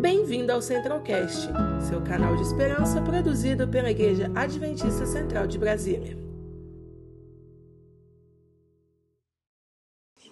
Bem-vindo 0.00 0.50
ao 0.50 0.62
Centralcast, 0.62 1.46
seu 1.86 2.02
canal 2.02 2.34
de 2.34 2.42
esperança 2.42 3.02
produzido 3.02 3.68
pela 3.68 3.90
Igreja 3.90 4.32
Adventista 4.34 5.04
Central 5.04 5.46
de 5.46 5.58
Brasília. 5.58 6.16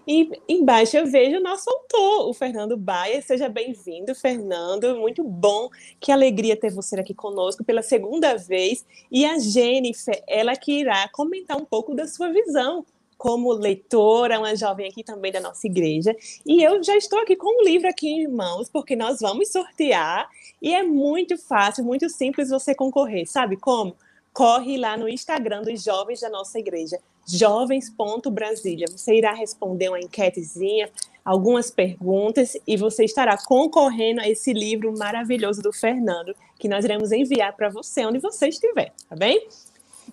E 0.06 0.30
embaixo 0.48 0.96
eu 0.96 1.06
vejo 1.06 1.36
o 1.36 1.42
nosso 1.42 1.68
autor, 1.68 2.30
o 2.30 2.32
Fernando 2.32 2.78
Baia. 2.78 3.20
Seja 3.20 3.46
bem-vindo, 3.46 4.14
Fernando. 4.14 4.96
Muito 4.96 5.22
bom, 5.22 5.68
que 6.00 6.10
alegria 6.10 6.56
ter 6.56 6.70
você 6.70 6.98
aqui 6.98 7.12
conosco 7.12 7.62
pela 7.62 7.82
segunda 7.82 8.38
vez. 8.38 8.86
E 9.12 9.26
a 9.26 9.38
Jennifer, 9.38 10.24
ela 10.26 10.56
que 10.56 10.80
irá 10.80 11.06
comentar 11.10 11.58
um 11.58 11.64
pouco 11.66 11.94
da 11.94 12.08
sua 12.08 12.32
visão 12.32 12.86
como 13.18 13.52
leitora, 13.52 14.38
uma 14.38 14.54
jovem 14.54 14.88
aqui 14.88 15.02
também 15.02 15.32
da 15.32 15.40
nossa 15.40 15.66
igreja. 15.66 16.16
E 16.46 16.62
eu 16.62 16.80
já 16.82 16.96
estou 16.96 17.18
aqui 17.18 17.34
com 17.34 17.60
um 17.60 17.64
livro 17.64 17.88
aqui 17.88 18.08
em 18.08 18.28
mãos, 18.28 18.70
porque 18.70 18.94
nós 18.94 19.18
vamos 19.20 19.50
sortear. 19.50 20.30
E 20.62 20.72
é 20.72 20.84
muito 20.84 21.36
fácil, 21.36 21.84
muito 21.84 22.08
simples 22.08 22.48
você 22.48 22.76
concorrer. 22.76 23.28
Sabe 23.28 23.56
como? 23.56 23.96
Corre 24.32 24.78
lá 24.78 24.96
no 24.96 25.08
Instagram 25.08 25.62
dos 25.62 25.82
jovens 25.82 26.20
da 26.20 26.30
nossa 26.30 26.60
igreja, 26.60 26.96
jovens.brasília. 27.26 28.86
Você 28.88 29.16
irá 29.16 29.32
responder 29.32 29.88
uma 29.88 29.98
enquetezinha, 29.98 30.88
algumas 31.24 31.72
perguntas, 31.72 32.56
e 32.64 32.76
você 32.76 33.04
estará 33.04 33.36
concorrendo 33.36 34.20
a 34.20 34.28
esse 34.28 34.52
livro 34.52 34.96
maravilhoso 34.96 35.60
do 35.60 35.72
Fernando, 35.72 36.36
que 36.56 36.68
nós 36.68 36.84
iremos 36.84 37.10
enviar 37.10 37.56
para 37.56 37.68
você, 37.68 38.06
onde 38.06 38.20
você 38.20 38.46
estiver, 38.48 38.92
tá 39.08 39.16
bem? 39.16 39.48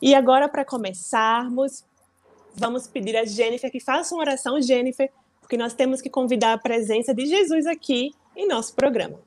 E 0.02 0.16
agora, 0.16 0.49
para 0.49 0.66
começarmos, 0.66 1.85
vamos 2.58 2.88
pedir 2.88 3.16
a 3.16 3.26
Jennifer 3.26 3.72
que 3.72 3.80
faça 3.80 4.16
uma 4.16 4.22
oração, 4.22 4.62
Jennifer, 4.62 5.12
porque 5.40 5.58
nós 5.58 5.73
temos 5.73 6.02
que 6.02 6.09
convidar 6.09 6.54
a 6.54 6.58
presença 6.58 7.13
de 7.13 7.26
Jesus 7.26 7.66
aqui 7.66 8.12
em 8.36 8.48
nosso 8.48 8.73
programa. 8.73 9.20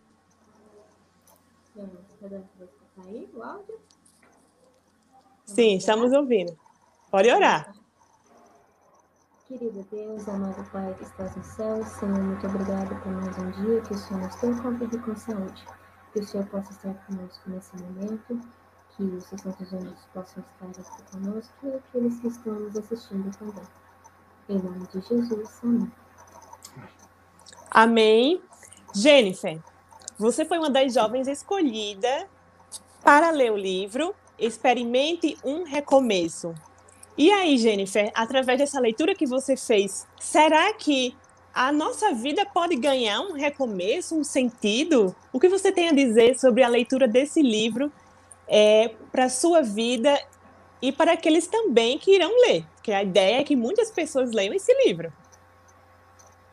Sim, 5.45 5.77
estamos 5.77 6.13
ouvindo. 6.13 6.59
Pode 7.11 7.31
orar. 7.31 7.73
Querido 9.47 9.83
Deus, 9.91 10.29
amado 10.29 10.63
Pai 10.71 10.95
que 10.95 11.05
estás 11.05 11.35
no 11.35 11.43
céu, 11.43 11.83
Senhor, 11.83 12.23
muito 12.23 12.47
obrigado 12.47 13.03
por 13.03 13.11
mais 13.13 13.39
um 13.39 13.51
dia, 13.63 13.81
que 13.81 13.95
o 13.95 13.99
Senhor 13.99 14.23
nos 14.25 14.35
tenha 14.37 14.61
convido 14.61 15.01
com 15.01 15.17
saúde, 15.17 15.65
que 16.13 16.19
o 16.19 16.23
Senhor 16.23 16.47
possa 16.49 16.71
estar 16.71 16.93
conosco 17.07 17.49
nesse 17.49 17.75
momento, 17.77 18.41
que 18.99 19.05
os 19.05 19.25
santos 19.25 19.73
anjos 19.73 19.95
possam 20.13 20.43
estar 20.43 20.83
aqui 20.83 21.03
conosco 21.13 21.55
e 21.63 21.69
aqueles 21.69 22.19
que 22.19 22.27
estão 22.27 22.55
nos 22.55 22.77
assistindo 22.77 23.31
também. 23.39 23.65
Em 24.49 24.59
nome 24.59 24.87
de 24.89 25.01
Jesus, 25.01 25.61
amém. 25.63 25.93
Amém. 27.71 28.43
Jennifer, 28.93 29.61
você 30.19 30.45
foi 30.45 30.59
uma 30.59 30.69
das 30.69 30.93
jovens 30.93 31.29
escolhida 31.29 32.29
para 33.05 33.31
ler 33.31 33.53
o 33.53 33.57
livro 33.57 34.15
Experimente 34.37 35.39
um 35.45 35.63
Recomeço. 35.63 36.53
E 37.17 37.31
aí, 37.31 37.57
Jennifer, 37.57 38.11
através 38.15 38.59
dessa 38.59 38.81
leitura 38.81 39.15
que 39.15 39.27
você 39.27 39.57
fez, 39.57 40.07
será 40.19 40.73
que 40.73 41.17
a 41.55 41.71
nossa 41.71 42.13
vida 42.15 42.45
pode 42.47 42.75
ganhar 42.77 43.21
um 43.21 43.33
recomeço, 43.33 44.17
um 44.17 44.25
sentido? 44.25 45.15
O 45.33 45.39
que 45.39 45.49
você 45.49 45.71
tem 45.71 45.89
a 45.89 45.93
dizer 45.93 46.39
sobre 46.39 46.63
a 46.63 46.69
leitura 46.69 47.07
desse 47.07 47.43
livro 47.43 47.93
é, 48.49 48.95
para 49.13 49.25
a 49.25 49.29
sua 49.29 49.63
vida 49.63 50.19
e 50.81 50.91
para 50.91 51.13
aqueles 51.13 51.47
também 51.47 51.99
que 51.99 52.15
irão 52.15 52.31
ler, 52.47 52.65
porque 52.75 52.93
a 52.93 53.03
ideia 53.03 53.41
é 53.41 53.45
que 53.45 53.57
muitas 53.57 53.91
pessoas 53.91 54.33
leiam 54.33 54.55
esse 54.55 54.73
livro. 54.87 55.13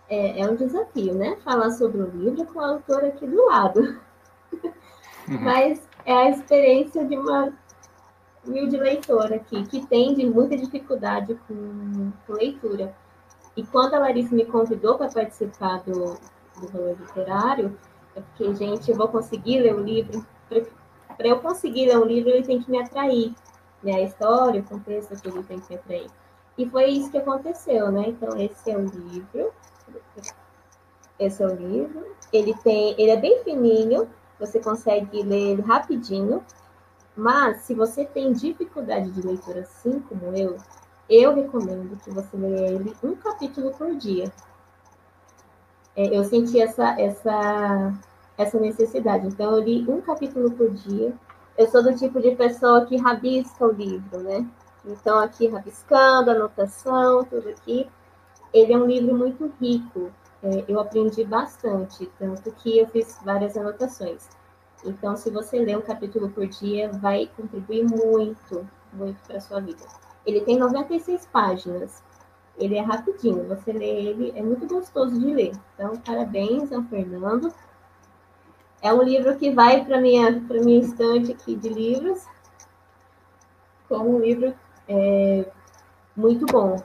É, 0.10 0.42
é 0.42 0.50
um 0.50 0.56
desafio, 0.56 1.16
né? 1.16 1.38
Falar 1.44 1.72
sobre 1.72 2.02
o 2.02 2.10
livro 2.10 2.46
com 2.46 2.60
a 2.60 2.74
autora 2.74 3.08
aqui 3.08 3.26
do 3.26 3.46
lado. 3.46 4.00
Uhum. 5.28 5.42
Mas 5.42 5.82
é 6.06 6.14
a 6.14 6.30
experiência 6.30 7.04
de 7.04 7.18
uma 7.18 7.52
humilde 8.46 8.78
leitora 8.78 9.38
aqui, 9.38 9.66
que 9.66 9.86
tem 9.88 10.14
de 10.14 10.26
muita 10.26 10.56
dificuldade 10.56 11.36
com, 11.48 12.12
com 12.28 12.34
leitura. 12.34 12.96
E 13.58 13.66
quando 13.66 13.96
a 13.96 14.00
Larissa 14.00 14.36
me 14.36 14.46
convidou 14.46 14.98
para 14.98 15.10
participar 15.10 15.80
do, 15.80 16.16
do 16.60 16.68
valor 16.72 16.96
literário, 17.00 17.78
eu 18.16 18.24
fiquei, 18.24 18.56
gente, 18.56 18.92
eu 18.92 18.98
vou 18.98 19.08
conseguir 19.08 19.62
ler 19.62 19.74
o 19.74 19.82
livro 19.82 20.26
para 21.18 21.28
eu 21.28 21.40
conseguir 21.40 21.88
ler 21.88 21.98
um 21.98 22.06
livro, 22.06 22.30
ele 22.30 22.44
tem 22.44 22.62
que 22.62 22.70
me 22.70 22.80
atrair, 22.80 23.34
né? 23.84 23.96
A 23.96 24.02
história, 24.02 24.62
o 24.62 24.64
contexto, 24.64 25.22
tudo 25.22 25.44
tem 25.44 25.60
que 25.60 25.70
me 25.70 25.80
atrair. 25.80 26.08
E 26.58 26.70
foi 26.70 26.86
isso 26.86 27.12
que 27.12 27.18
aconteceu, 27.18 27.92
né? 27.92 28.06
Então, 28.08 28.40
esse 28.40 28.72
é 28.72 28.78
o 28.78 28.86
livro. 28.86 29.54
Esse 31.20 31.44
é 31.44 31.46
o 31.46 31.56
livro. 31.56 32.06
Ele 32.32 32.54
tem, 32.64 32.92
ele 33.00 33.12
é 33.12 33.18
bem 33.18 33.44
fininho, 33.44 34.10
você 34.40 34.60
consegue 34.60 35.22
ler 35.24 35.52
ele 35.52 35.62
rapidinho. 35.62 36.44
Mas, 37.16 37.62
se 37.62 37.74
você 37.74 38.06
tem 38.06 38.34
dificuldade 38.34 39.12
de 39.12 39.22
leitura 39.22 39.62
assim 39.62 40.00
como 40.02 40.36
eu, 40.36 40.58
eu 41.10 41.34
recomendo 41.34 41.98
que 42.04 42.12
você 42.12 42.36
leia 42.36 42.72
ele 42.72 42.96
um 43.04 43.16
capítulo 43.16 43.72
por 43.72 43.96
dia. 43.96 44.32
É, 45.96 46.08
eu 46.08 46.24
senti 46.26 46.60
essa, 46.60 47.00
essa 47.00 47.94
essa 48.38 48.60
necessidade. 48.60 49.28
Então, 49.28 49.56
eu 49.56 49.64
li 49.64 49.86
um 49.88 50.02
capítulo 50.02 50.52
por 50.52 50.70
dia. 50.72 51.14
Eu 51.58 51.68
sou 51.68 51.82
do 51.82 51.96
tipo 51.96 52.22
de 52.22 52.36
pessoa 52.36 52.86
que 52.86 52.98
rabisca 52.98 53.66
o 53.66 53.72
livro, 53.72 54.20
né? 54.20 54.46
Então, 54.86 55.20
aqui 55.20 55.48
rabiscando, 55.48 56.32
anotação, 56.32 57.24
tudo 57.24 57.50
aqui. 57.50 57.88
Ele 58.54 58.74
é 58.74 58.78
um 58.78 58.86
livro 58.86 59.16
muito 59.16 59.52
rico. 59.60 60.12
É, 60.44 60.64
eu 60.68 60.80
aprendi 60.80 61.24
bastante, 61.24 62.10
tanto 62.20 62.52
que 62.52 62.78
eu 62.78 62.88
fiz 62.88 63.18
várias 63.24 63.58
anotações. 63.58 64.30
Então, 64.84 65.16
se 65.16 65.32
você 65.32 65.58
ler 65.58 65.78
um 65.78 65.82
capítulo 65.82 66.30
por 66.30 66.46
dia, 66.46 66.92
vai 66.92 67.28
contribuir 67.36 67.84
muito, 67.84 68.68
muito 68.94 69.18
para 69.26 69.38
a 69.38 69.42
sua 69.42 69.60
vida. 69.60 69.84
Ele 70.26 70.42
tem 70.42 70.58
96 70.58 71.26
páginas. 71.28 72.04
Ele 72.58 72.76
é 72.76 72.82
rapidinho, 72.82 73.48
você 73.48 73.74
lê 73.74 73.86
ele, 73.86 74.32
é 74.34 74.42
muito 74.42 74.66
gostoso 74.66 75.20
de 75.20 75.26
ler. 75.26 75.52
Então, 75.74 75.98
parabéns 75.98 76.72
ao 76.72 76.84
Fernando 76.84 77.54
é 78.86 78.94
um 78.94 79.02
livro 79.02 79.36
que 79.36 79.50
vai 79.50 79.84
para 79.84 80.00
minha 80.00 80.40
para 80.42 80.62
minha 80.62 80.80
estante 80.80 81.32
aqui 81.32 81.56
de 81.56 81.70
livros, 81.70 82.24
como 83.90 84.16
um 84.16 84.20
livro 84.20 84.54
é, 84.88 85.52
muito 86.16 86.46
bom. 86.46 86.76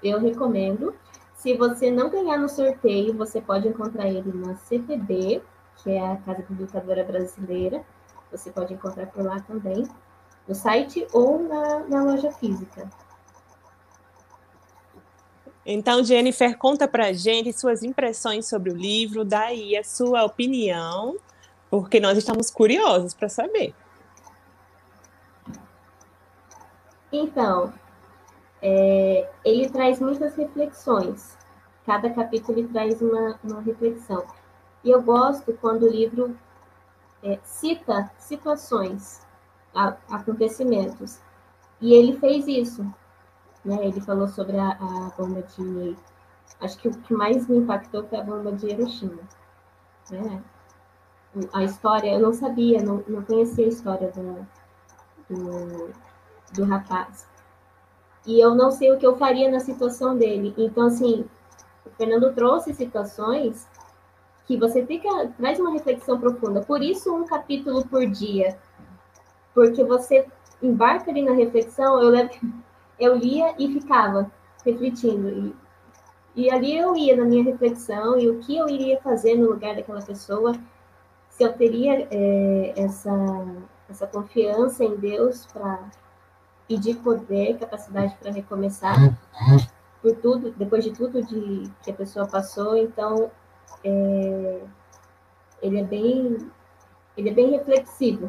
Eu 0.00 0.20
recomendo. 0.20 0.94
Se 1.34 1.56
você 1.56 1.90
não 1.90 2.08
ganhar 2.08 2.38
no 2.38 2.48
sorteio, 2.48 3.16
você 3.16 3.40
pode 3.40 3.66
encontrar 3.66 4.06
ele 4.08 4.32
na 4.32 4.54
CPB, 4.56 5.42
que 5.82 5.90
é 5.90 6.12
a 6.12 6.16
Casa 6.18 6.42
Publicadora 6.42 7.02
Brasileira. 7.02 7.82
Você 8.30 8.52
pode 8.52 8.72
encontrar 8.72 9.06
por 9.06 9.24
lá 9.24 9.40
também, 9.40 9.88
no 10.46 10.54
site 10.54 11.04
ou 11.12 11.42
na, 11.42 11.80
na 11.80 12.04
loja 12.04 12.30
física. 12.30 12.88
Então, 15.66 16.04
Jennifer, 16.04 16.56
conta 16.56 16.86
para 16.86 17.12
gente 17.12 17.52
suas 17.52 17.82
impressões 17.82 18.48
sobre 18.48 18.70
o 18.70 18.76
livro, 18.76 19.24
daí 19.24 19.76
a 19.76 19.82
sua 19.82 20.24
opinião 20.24 21.16
porque 21.70 22.00
nós 22.00 22.18
estamos 22.18 22.50
curiosos 22.50 23.14
para 23.14 23.28
saber. 23.28 23.74
Então, 27.12 27.72
é, 28.60 29.30
ele 29.44 29.70
traz 29.70 30.00
muitas 30.00 30.34
reflexões. 30.34 31.36
Cada 31.86 32.10
capítulo 32.10 32.66
traz 32.68 33.00
uma, 33.00 33.38
uma 33.42 33.60
reflexão. 33.60 34.24
E 34.82 34.90
eu 34.90 35.00
gosto 35.02 35.52
quando 35.54 35.84
o 35.84 35.90
livro 35.90 36.36
é, 37.22 37.38
cita 37.44 38.10
situações, 38.18 39.26
a, 39.74 39.96
acontecimentos. 40.10 41.20
E 41.80 41.94
ele 41.94 42.18
fez 42.18 42.46
isso. 42.46 42.82
Né? 43.64 43.86
Ele 43.86 44.00
falou 44.00 44.28
sobre 44.28 44.58
a, 44.58 44.70
a 44.70 45.12
bomba 45.16 45.42
de. 45.42 45.96
Acho 46.60 46.78
que 46.78 46.88
o 46.88 46.92
que 46.92 47.14
mais 47.14 47.46
me 47.46 47.58
impactou 47.58 48.04
foi 48.04 48.18
a 48.18 48.24
bomba 48.24 48.52
de 48.52 48.66
Hiroshima. 48.66 49.22
Né? 50.10 50.42
A 51.52 51.62
história, 51.62 52.12
eu 52.12 52.20
não 52.20 52.32
sabia, 52.32 52.82
não, 52.82 53.04
não 53.06 53.22
conhecia 53.22 53.64
a 53.64 53.68
história 53.68 54.10
do, 54.10 54.46
do, 55.28 55.90
do 56.52 56.64
rapaz. 56.64 57.26
E 58.26 58.38
eu 58.40 58.54
não 58.54 58.70
sei 58.70 58.92
o 58.92 58.98
que 58.98 59.06
eu 59.06 59.16
faria 59.16 59.50
na 59.50 59.60
situação 59.60 60.16
dele. 60.16 60.54
Então, 60.58 60.86
assim, 60.86 61.24
o 61.86 61.90
Fernando 61.90 62.34
trouxe 62.34 62.74
situações 62.74 63.68
que 64.46 64.56
você 64.56 64.84
fica, 64.84 65.28
traz 65.38 65.58
uma 65.60 65.72
reflexão 65.72 66.18
profunda. 66.18 66.60
Por 66.60 66.82
isso, 66.82 67.14
um 67.14 67.24
capítulo 67.24 67.86
por 67.86 68.04
dia. 68.06 68.58
Porque 69.54 69.84
você 69.84 70.26
embarca 70.62 71.10
ali 71.10 71.22
na 71.22 71.32
reflexão, 71.32 72.02
eu, 72.02 72.10
levo, 72.10 72.30
eu 72.98 73.16
lia 73.16 73.54
e 73.58 73.72
ficava 73.72 74.30
refletindo. 74.64 75.28
E, 75.28 75.56
e 76.34 76.50
ali 76.50 76.76
eu 76.76 76.94
ia 76.96 77.16
na 77.16 77.24
minha 77.24 77.44
reflexão 77.44 78.18
e 78.18 78.28
o 78.28 78.38
que 78.40 78.56
eu 78.56 78.68
iria 78.68 79.00
fazer 79.00 79.36
no 79.36 79.48
lugar 79.48 79.74
daquela 79.74 80.02
pessoa 80.02 80.52
se 81.40 81.44
eu 81.44 81.54
teria 81.54 82.06
é, 82.10 82.74
essa, 82.76 83.10
essa 83.88 84.06
confiança 84.06 84.84
em 84.84 84.94
Deus 84.94 85.46
para 85.46 85.88
pedir 86.68 86.96
poder, 86.96 87.56
capacidade 87.58 88.14
para 88.20 88.30
recomeçar 88.30 88.94
por 90.02 90.14
tudo, 90.16 90.50
depois 90.50 90.84
de 90.84 90.90
tudo 90.90 91.22
de, 91.22 91.62
que 91.82 91.92
a 91.92 91.94
pessoa 91.94 92.26
passou, 92.26 92.76
então 92.76 93.30
é, 93.82 94.60
ele 95.62 95.80
é 95.80 95.82
bem, 95.82 96.50
ele 97.16 97.30
é 97.30 97.32
bem 97.32 97.52
reflexivo. 97.52 98.28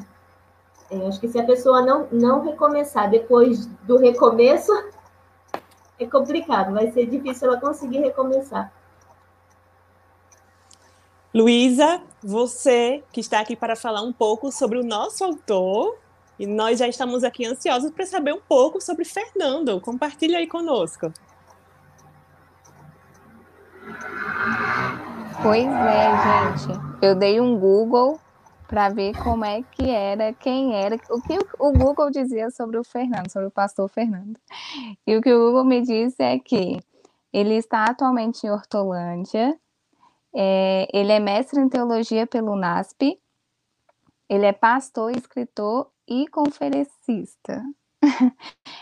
É, 0.89 1.05
acho 1.05 1.19
que 1.19 1.27
se 1.27 1.37
a 1.37 1.45
pessoa 1.45 1.81
não, 1.81 2.07
não 2.13 2.45
recomeçar 2.45 3.09
depois 3.09 3.65
do 3.83 3.97
recomeço, 3.97 4.71
é 5.99 6.05
complicado, 6.05 6.73
vai 6.73 6.89
ser 6.91 7.07
difícil 7.07 7.49
ela 7.49 7.59
conseguir 7.59 7.99
recomeçar. 7.99 8.71
Luísa, 11.33 12.01
você 12.21 13.03
que 13.11 13.21
está 13.21 13.39
aqui 13.39 13.55
para 13.55 13.75
falar 13.75 14.01
um 14.01 14.11
pouco 14.11 14.51
sobre 14.51 14.77
o 14.77 14.83
nosso 14.83 15.23
autor, 15.23 15.97
e 16.37 16.45
nós 16.45 16.79
já 16.79 16.87
estamos 16.87 17.23
aqui 17.23 17.45
ansiosos 17.45 17.91
para 17.91 18.05
saber 18.05 18.33
um 18.33 18.41
pouco 18.41 18.81
sobre 18.81 19.05
Fernando. 19.05 19.79
Compartilha 19.79 20.39
aí 20.39 20.47
conosco. 20.47 21.13
Pois 25.41 25.65
é, 25.65 26.57
gente. 26.57 26.79
Eu 27.01 27.15
dei 27.15 27.39
um 27.39 27.57
Google 27.57 28.19
para 28.67 28.89
ver 28.89 29.15
como 29.23 29.45
é 29.45 29.63
que 29.63 29.89
era, 29.89 30.33
quem 30.33 30.75
era, 30.75 30.95
o 31.09 31.21
que 31.21 31.37
o 31.59 31.71
Google 31.71 32.09
dizia 32.09 32.49
sobre 32.51 32.77
o 32.77 32.83
Fernando, 32.83 33.31
sobre 33.31 33.47
o 33.47 33.51
pastor 33.51 33.87
Fernando. 33.89 34.39
E 35.05 35.15
o 35.15 35.21
que 35.21 35.33
o 35.33 35.45
Google 35.45 35.65
me 35.65 35.81
disse 35.81 36.21
é 36.23 36.39
que 36.39 36.79
ele 37.31 37.55
está 37.55 37.85
atualmente 37.85 38.45
em 38.45 38.49
Hortolândia, 38.49 39.57
é, 40.35 40.87
ele 40.93 41.11
é 41.11 41.19
mestre 41.19 41.59
em 41.59 41.69
teologia 41.69 42.25
pelo 42.25 42.55
NASP, 42.55 43.19
ele 44.29 44.45
é 44.45 44.53
pastor, 44.53 45.11
escritor 45.11 45.91
e 46.07 46.27
conferencista. 46.27 47.61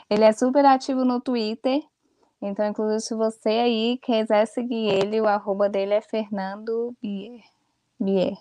ele 0.10 0.24
é 0.24 0.32
super 0.32 0.66
ativo 0.66 1.04
no 1.04 1.20
Twitter, 1.20 1.82
então, 2.42 2.66
inclusive, 2.66 3.02
se 3.02 3.16
você 3.16 3.50
aí 3.50 4.00
quiser 4.02 4.46
seguir 4.46 4.88
ele, 4.88 5.20
o 5.20 5.28
arroba 5.28 5.68
dele 5.68 5.94
é 5.94 6.02
Fernando 6.02 6.96
Bier. 7.02 7.42
Bier. 8.00 8.38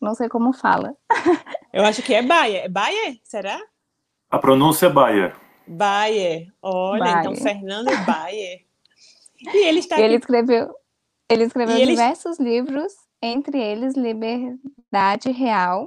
Não 0.00 0.14
sei 0.14 0.28
como 0.28 0.52
fala. 0.52 0.94
Eu 1.72 1.84
acho 1.84 2.02
que 2.02 2.14
é 2.14 2.22
Bayer. 2.22 2.64
É 2.64 2.68
Bayer? 2.68 3.18
Será? 3.24 3.58
A 4.30 4.38
pronúncia 4.38 4.86
é 4.86 4.90
Bayer. 4.90 5.36
Bayer. 5.66 6.48
Olha, 6.60 7.00
Bayer. 7.00 7.18
então 7.20 7.36
Fernando 7.36 7.90
Bayer. 8.06 8.64
E 9.42 9.66
ele 9.66 9.78
está 9.78 9.98
Ele 9.98 10.16
escreveu, 10.16 10.74
ele 11.30 11.44
escreveu 11.44 11.76
diversos 11.76 12.38
livros, 12.38 12.92
entre 13.22 13.58
eles 13.58 13.94
Liberdade 13.94 15.30
Real, 15.30 15.84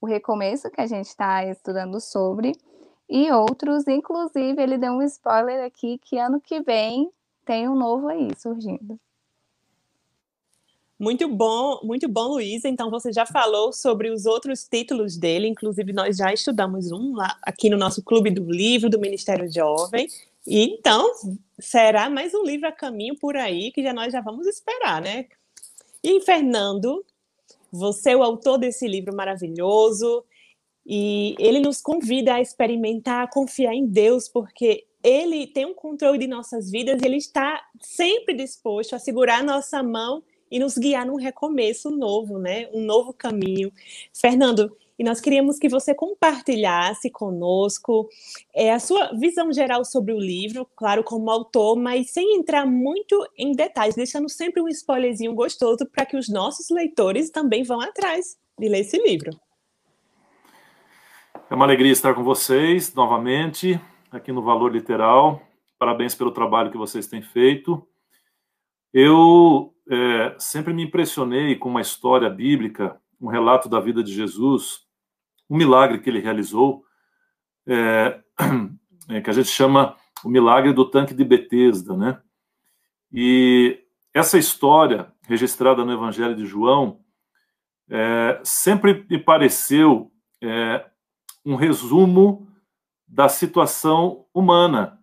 o 0.00 0.06
recomeço 0.06 0.70
que 0.70 0.80
a 0.80 0.86
gente 0.86 1.06
está 1.06 1.44
estudando 1.46 2.00
sobre, 2.00 2.52
e 3.08 3.30
outros, 3.30 3.86
inclusive 3.86 4.60
ele 4.60 4.78
deu 4.78 4.92
um 4.92 5.02
spoiler 5.02 5.64
aqui 5.64 5.98
que 5.98 6.18
ano 6.18 6.40
que 6.40 6.60
vem 6.60 7.10
tem 7.44 7.68
um 7.68 7.74
novo 7.74 8.08
aí 8.08 8.28
surgindo. 8.36 8.98
Muito 10.98 11.26
bom, 11.28 11.80
muito 11.82 12.06
bom, 12.08 12.34
Luísa. 12.34 12.68
Então 12.68 12.90
você 12.90 13.12
já 13.12 13.24
falou 13.24 13.72
sobre 13.72 14.10
os 14.10 14.26
outros 14.26 14.64
títulos 14.64 15.16
dele, 15.16 15.48
inclusive 15.48 15.92
nós 15.92 16.16
já 16.18 16.32
estudamos 16.32 16.92
um 16.92 17.14
lá 17.14 17.38
aqui 17.42 17.70
no 17.70 17.78
nosso 17.78 18.02
Clube 18.02 18.30
do 18.30 18.44
Livro 18.44 18.90
do 18.90 19.00
Ministério 19.00 19.50
Jovem. 19.50 20.06
E 20.46 20.62
então 20.74 21.10
será 21.60 22.08
mais 22.08 22.34
um 22.34 22.42
livro 22.42 22.68
a 22.68 22.72
caminho 22.72 23.16
por 23.16 23.36
aí 23.36 23.70
que 23.72 23.82
já 23.82 23.92
nós 23.92 24.12
já 24.12 24.20
vamos 24.20 24.46
esperar, 24.46 25.00
né? 25.00 25.26
E 26.02 26.20
Fernando, 26.22 27.04
você 27.70 28.10
é 28.10 28.16
o 28.16 28.22
autor 28.22 28.58
desse 28.58 28.88
livro 28.88 29.14
maravilhoso 29.14 30.24
e 30.86 31.34
ele 31.38 31.60
nos 31.60 31.80
convida 31.80 32.34
a 32.34 32.40
experimentar, 32.40 33.24
a 33.24 33.30
confiar 33.30 33.74
em 33.74 33.86
Deus, 33.86 34.28
porque 34.28 34.86
ele 35.02 35.46
tem 35.46 35.66
um 35.66 35.74
controle 35.74 36.18
de 36.18 36.26
nossas 36.26 36.70
vidas 36.70 37.02
ele 37.02 37.16
está 37.16 37.62
sempre 37.80 38.34
disposto 38.34 38.94
a 38.94 38.98
segurar 38.98 39.38
a 39.38 39.42
nossa 39.42 39.82
mão 39.82 40.22
e 40.50 40.58
nos 40.58 40.76
guiar 40.76 41.06
num 41.06 41.16
recomeço 41.16 41.90
novo, 41.90 42.38
né? 42.38 42.68
Um 42.72 42.82
novo 42.84 43.12
caminho. 43.12 43.72
Fernando, 44.12 44.76
e 45.00 45.02
nós 45.02 45.18
queríamos 45.18 45.58
que 45.58 45.66
você 45.66 45.94
compartilhasse 45.94 47.10
conosco 47.10 48.06
é, 48.54 48.70
a 48.70 48.78
sua 48.78 49.14
visão 49.14 49.50
geral 49.50 49.82
sobre 49.82 50.12
o 50.12 50.18
livro, 50.18 50.68
claro, 50.76 51.02
como 51.02 51.30
autor, 51.30 51.74
mas 51.74 52.10
sem 52.10 52.36
entrar 52.36 52.66
muito 52.66 53.26
em 53.34 53.52
detalhes, 53.52 53.94
deixando 53.94 54.28
sempre 54.28 54.60
um 54.60 54.68
spoilerzinho 54.68 55.32
gostoso 55.32 55.86
para 55.90 56.04
que 56.04 56.18
os 56.18 56.28
nossos 56.28 56.68
leitores 56.68 57.30
também 57.30 57.62
vão 57.62 57.80
atrás 57.80 58.36
de 58.58 58.68
ler 58.68 58.80
esse 58.80 58.98
livro. 58.98 59.30
É 61.48 61.54
uma 61.54 61.64
alegria 61.64 61.92
estar 61.92 62.12
com 62.12 62.22
vocês 62.22 62.92
novamente 62.92 63.80
aqui 64.10 64.30
no 64.30 64.42
Valor 64.42 64.70
Literal. 64.70 65.40
Parabéns 65.78 66.14
pelo 66.14 66.30
trabalho 66.30 66.70
que 66.70 66.76
vocês 66.76 67.06
têm 67.06 67.22
feito. 67.22 67.88
Eu 68.92 69.72
é, 69.90 70.36
sempre 70.38 70.74
me 70.74 70.82
impressionei 70.82 71.56
com 71.56 71.70
uma 71.70 71.80
história 71.80 72.28
bíblica, 72.28 73.00
um 73.18 73.28
relato 73.28 73.66
da 73.66 73.80
vida 73.80 74.04
de 74.04 74.12
Jesus, 74.12 74.89
um 75.50 75.56
milagre 75.56 75.98
que 75.98 76.08
ele 76.08 76.20
realizou, 76.20 76.84
é, 77.66 78.20
é, 79.10 79.20
que 79.20 79.28
a 79.28 79.32
gente 79.32 79.48
chama 79.48 79.96
o 80.24 80.28
milagre 80.28 80.72
do 80.72 80.88
tanque 80.88 81.12
de 81.12 81.24
Betesda, 81.24 81.96
né? 81.96 82.22
E 83.12 83.82
essa 84.14 84.38
história, 84.38 85.12
registrada 85.22 85.84
no 85.84 85.92
Evangelho 85.92 86.36
de 86.36 86.46
João, 86.46 87.00
é, 87.88 88.40
sempre 88.44 89.04
me 89.10 89.18
pareceu 89.18 90.12
é, 90.40 90.88
um 91.44 91.56
resumo 91.56 92.46
da 93.06 93.28
situação 93.28 94.26
humana, 94.32 95.00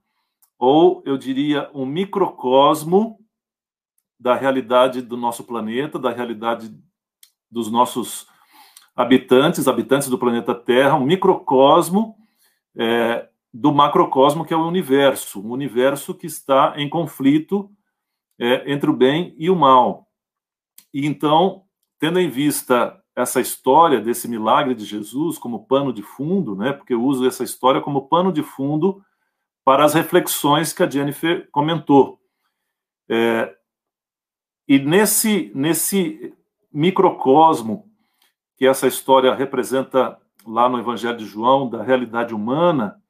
ou 0.57 1.03
eu 1.05 1.17
diria 1.17 1.69
um 1.73 1.85
microcosmo 1.85 3.19
da 4.19 4.33
realidade 4.33 5.01
do 5.01 5.17
nosso 5.17 5.43
planeta, 5.43 5.99
da 5.99 6.11
realidade 6.11 6.73
dos 7.51 7.69
nossos 7.69 8.26
habitantes, 8.97 9.67
habitantes 9.67 10.09
do 10.09 10.17
planeta 10.17 10.55
Terra, 10.55 10.95
um 10.95 11.05
microcosmo 11.05 12.17
é, 12.75 13.29
do 13.53 13.71
macrocosmo 13.71 14.43
que 14.43 14.53
é 14.53 14.57
o 14.57 14.67
universo, 14.67 15.39
um 15.39 15.51
universo 15.51 16.15
que 16.15 16.25
está 16.25 16.73
em 16.77 16.89
conflito 16.89 17.69
é, 18.39 18.71
entre 18.71 18.89
o 18.89 18.93
bem 18.93 19.35
e 19.37 19.51
o 19.51 19.55
mal. 19.55 20.07
E 20.91 21.05
então, 21.05 21.63
tendo 21.99 22.19
em 22.19 22.27
vista 22.27 22.99
essa 23.15 23.39
história 23.39 24.01
desse 24.01 24.27
milagre 24.27 24.73
de 24.73 24.83
Jesus 24.83 25.37
como 25.37 25.65
pano 25.65 25.93
de 25.93 26.01
fundo, 26.01 26.55
né? 26.55 26.73
Porque 26.73 26.93
eu 26.93 27.03
uso 27.03 27.27
essa 27.27 27.43
história 27.43 27.81
como 27.81 28.07
pano 28.07 28.31
de 28.31 28.43
fundo 28.43 29.03
para 29.63 29.83
as 29.83 29.93
reflexões 29.93 30.73
que 30.73 30.81
a 30.81 30.89
Jennifer 30.89 31.47
comentou. 31.51 32.19
É, 33.09 33.55
e 34.67 34.79
nesse, 34.79 35.51
nesse 35.55 36.33
microcosmo 36.71 37.86
que 38.57 38.65
essa 38.65 38.87
história 38.87 39.33
representa 39.33 40.19
lá 40.45 40.67
no 40.67 40.79
Evangelho 40.79 41.17
de 41.17 41.25
João, 41.25 41.69
da 41.69 41.83
realidade 41.83 42.33
humana, 42.33 43.01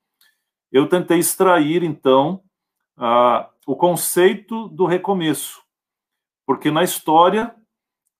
eu 0.72 0.88
tentei 0.90 1.20
extrair, 1.20 1.84
então, 1.84 2.44
a, 2.98 3.50
o 3.66 3.76
conceito 3.76 4.68
do 4.70 4.86
recomeço. 4.86 5.62
Porque 6.46 6.70
na 6.70 6.84
história, 6.84 7.56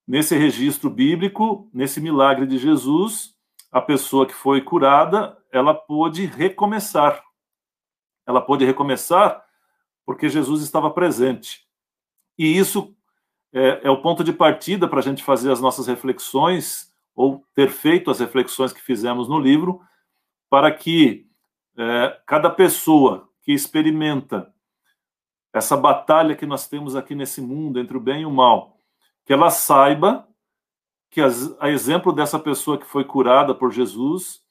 nesse 0.08 0.36
registro 0.38 0.90
bíblico, 0.90 1.70
nesse 1.74 2.00
milagre 2.00 2.48
de 2.48 2.58
Jesus, 2.58 3.36
a 3.72 3.82
pessoa 3.82 4.26
que 4.26 4.34
foi 4.34 4.62
curada, 4.62 5.38
ela 5.52 5.74
pôde 5.74 6.26
recomeçar. 6.26 7.22
Ela 8.26 8.42
pôde 8.42 8.66
recomeçar 8.66 9.44
porque 10.06 10.30
Jesus 10.30 10.62
estava 10.62 10.90
presente. 10.90 11.68
E 12.38 12.58
isso 12.58 12.96
é, 13.52 13.88
é 13.88 13.90
o 13.90 14.02
ponto 14.02 14.24
de 14.24 14.32
partida 14.32 14.88
para 14.88 15.00
a 15.00 15.04
gente 15.04 15.24
fazer 15.24 15.52
as 15.52 15.60
nossas 15.60 15.88
reflexões, 15.88 16.87
ou 17.18 17.44
ter 17.56 17.72
feito 17.72 18.12
as 18.12 18.20
reflexões 18.20 18.72
que 18.72 18.80
fizemos 18.80 19.28
no 19.28 19.40
livro, 19.40 19.82
para 20.48 20.72
que 20.72 21.28
é, 21.76 22.22
cada 22.28 22.48
pessoa 22.48 23.28
que 23.42 23.52
experimenta 23.52 24.54
essa 25.52 25.76
batalha 25.76 26.36
que 26.36 26.46
nós 26.46 26.68
temos 26.68 26.96
aqui 26.96 27.16
nesse 27.16 27.42
mundo 27.42 27.80
entre 27.80 27.98
o 27.98 28.00
bem 28.00 28.22
e 28.22 28.26
o 28.26 28.32
mal, 28.32 28.78
que 29.26 29.34
ela 29.34 29.50
saiba 29.50 30.28
que, 31.10 31.20
a 31.60 31.72
exemplo 31.72 32.14
dessa 32.14 32.38
pessoa 32.38 32.78
que 32.78 32.86
foi 32.86 33.04
curada 33.04 33.56
por 33.56 33.72
Jesus, 33.72 34.44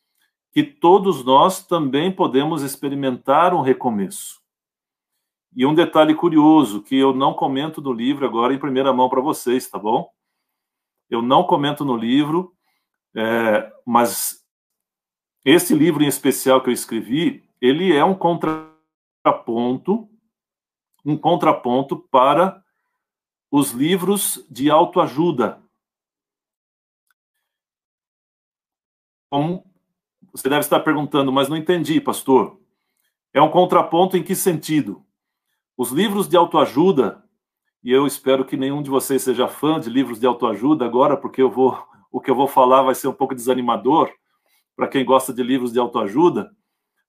que 0.51 0.65
todos 0.65 1.25
nós 1.25 1.65
também 1.65 2.11
podemos 2.11 2.63
experimentar 2.63 3.55
um 3.55 3.61
recomeço. 3.61 4.41
E 5.55 5.65
um 5.65 5.75
detalhe 5.75 6.17
curioso 6.17 6.83
que 6.83 6.97
eu 6.97 7.15
não 7.15 7.33
comento 7.33 7.81
no 7.81 7.93
livro 7.93 8.27
agora 8.27 8.53
em 8.53 8.59
primeira 8.59 8.93
mão 8.93 9.09
para 9.09 9.21
vocês, 9.21 9.69
tá 9.69 9.79
bom? 9.79 10.11
Eu 11.09 11.23
não 11.23 11.45
comento 11.45 11.85
no 11.85 11.97
livro, 11.97 12.56
é, 13.17 13.73
mas 13.87 14.45
esse 15.43 15.75
livro 15.75 16.05
em 16.05 16.07
especial 16.07 16.63
que 16.63 16.69
eu 16.69 16.75
escrevi, 16.75 17.49
ele 17.61 17.97
é 17.97 18.05
um 18.05 18.15
contraponto, 18.15 20.07
um 21.03 21.17
contraponto 21.17 21.97
para 22.11 22.63
os 23.51 23.71
livros 23.71 24.47
de 24.51 24.71
autoajuda. 24.71 25.63
Como 29.31 29.65
você 30.31 30.49
deve 30.51 30.61
estar 30.61 30.81
perguntando, 30.81 31.33
mas 31.33 31.49
não 31.49 31.57
entendi, 31.57 31.99
pastor. 32.01 32.61
É 33.33 33.41
um 33.41 33.51
contraponto 33.51 34.17
em 34.17 34.23
que 34.23 34.35
sentido? 34.35 35.03
Os 35.75 35.91
livros 35.91 36.29
de 36.29 36.37
autoajuda, 36.37 37.25
e 37.83 37.91
eu 37.91 38.07
espero 38.07 38.45
que 38.45 38.57
nenhum 38.57 38.83
de 38.83 38.91
vocês 38.91 39.23
seja 39.23 39.49
fã 39.49 39.81
de 39.81 39.89
livros 39.89 40.21
de 40.21 40.27
autoajuda 40.27 40.85
agora, 40.85 41.17
porque 41.17 41.41
eu 41.41 41.51
vou 41.51 41.96
o 42.17 42.21
que 42.21 42.31
eu 42.31 42.35
vou 42.35 42.49
falar 42.49 42.81
vai 42.81 42.95
ser 42.95 43.09
um 43.09 43.13
pouco 43.13 43.35
desanimador 43.35 44.11
para 44.75 44.89
quem 44.89 45.05
gosta 45.05 45.35
de 45.35 45.43
livros 45.43 45.71
de 45.71 45.79
autoajuda. 45.79 46.51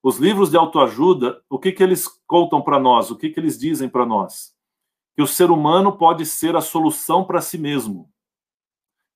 Os 0.03 0.17
livros 0.17 0.51
de 0.51 0.57
autoajuda, 0.57 1.41
o 1.49 1.57
que, 1.57 1.71
que 1.71 1.81
eles 1.81 2.09
contam 2.27 2.61
para 2.61 2.77
nós? 2.77 3.09
O 3.09 3.15
que, 3.15 3.29
que 3.29 3.39
eles 3.39 3.57
dizem 3.57 3.87
para 3.87 4.05
nós? 4.05 4.53
Que 5.15 5.21
o 5.21 5.27
ser 5.27 5.49
humano 5.49 5.93
pode 5.93 6.25
ser 6.25 6.57
a 6.57 6.61
solução 6.61 7.23
para 7.23 7.39
si 7.39 7.57
mesmo. 7.57 8.11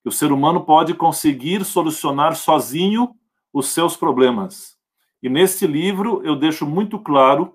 Que 0.01 0.07
o 0.07 0.13
ser 0.13 0.31
humano 0.31 0.63
pode 0.63 0.93
conseguir 0.93 1.65
solucionar 1.65 2.37
sozinho 2.37 3.13
os 3.51 3.67
seus 3.67 3.97
problemas. 3.97 4.77
E 5.21 5.27
neste 5.27 5.67
livro 5.67 6.21
eu 6.23 6.37
deixo 6.37 6.65
muito 6.65 6.99
claro 6.99 7.53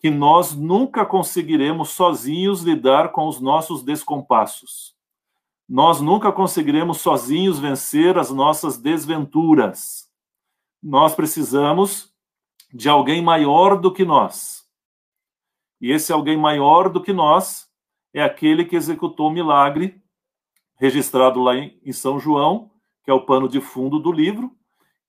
que 0.00 0.10
nós 0.10 0.52
nunca 0.52 1.06
conseguiremos 1.06 1.90
sozinhos 1.90 2.62
lidar 2.62 3.12
com 3.12 3.28
os 3.28 3.40
nossos 3.40 3.84
descompassos. 3.84 4.97
Nós 5.68 6.00
nunca 6.00 6.32
conseguiremos 6.32 6.98
sozinhos 7.00 7.58
vencer 7.58 8.16
as 8.16 8.30
nossas 8.30 8.78
desventuras. 8.78 10.08
Nós 10.82 11.14
precisamos 11.14 12.10
de 12.72 12.88
alguém 12.88 13.22
maior 13.22 13.78
do 13.78 13.92
que 13.92 14.04
nós. 14.04 14.66
E 15.80 15.92
esse 15.92 16.12
alguém 16.12 16.36
maior 16.36 16.88
do 16.88 17.02
que 17.02 17.12
nós 17.12 17.68
é 18.14 18.22
aquele 18.22 18.64
que 18.64 18.76
executou 18.76 19.28
o 19.28 19.32
milagre 19.32 20.00
registrado 20.76 21.40
lá 21.40 21.54
em 21.56 21.92
São 21.92 22.18
João, 22.18 22.70
que 23.04 23.10
é 23.10 23.14
o 23.14 23.26
pano 23.26 23.48
de 23.48 23.60
fundo 23.60 23.98
do 23.98 24.10
livro, 24.10 24.56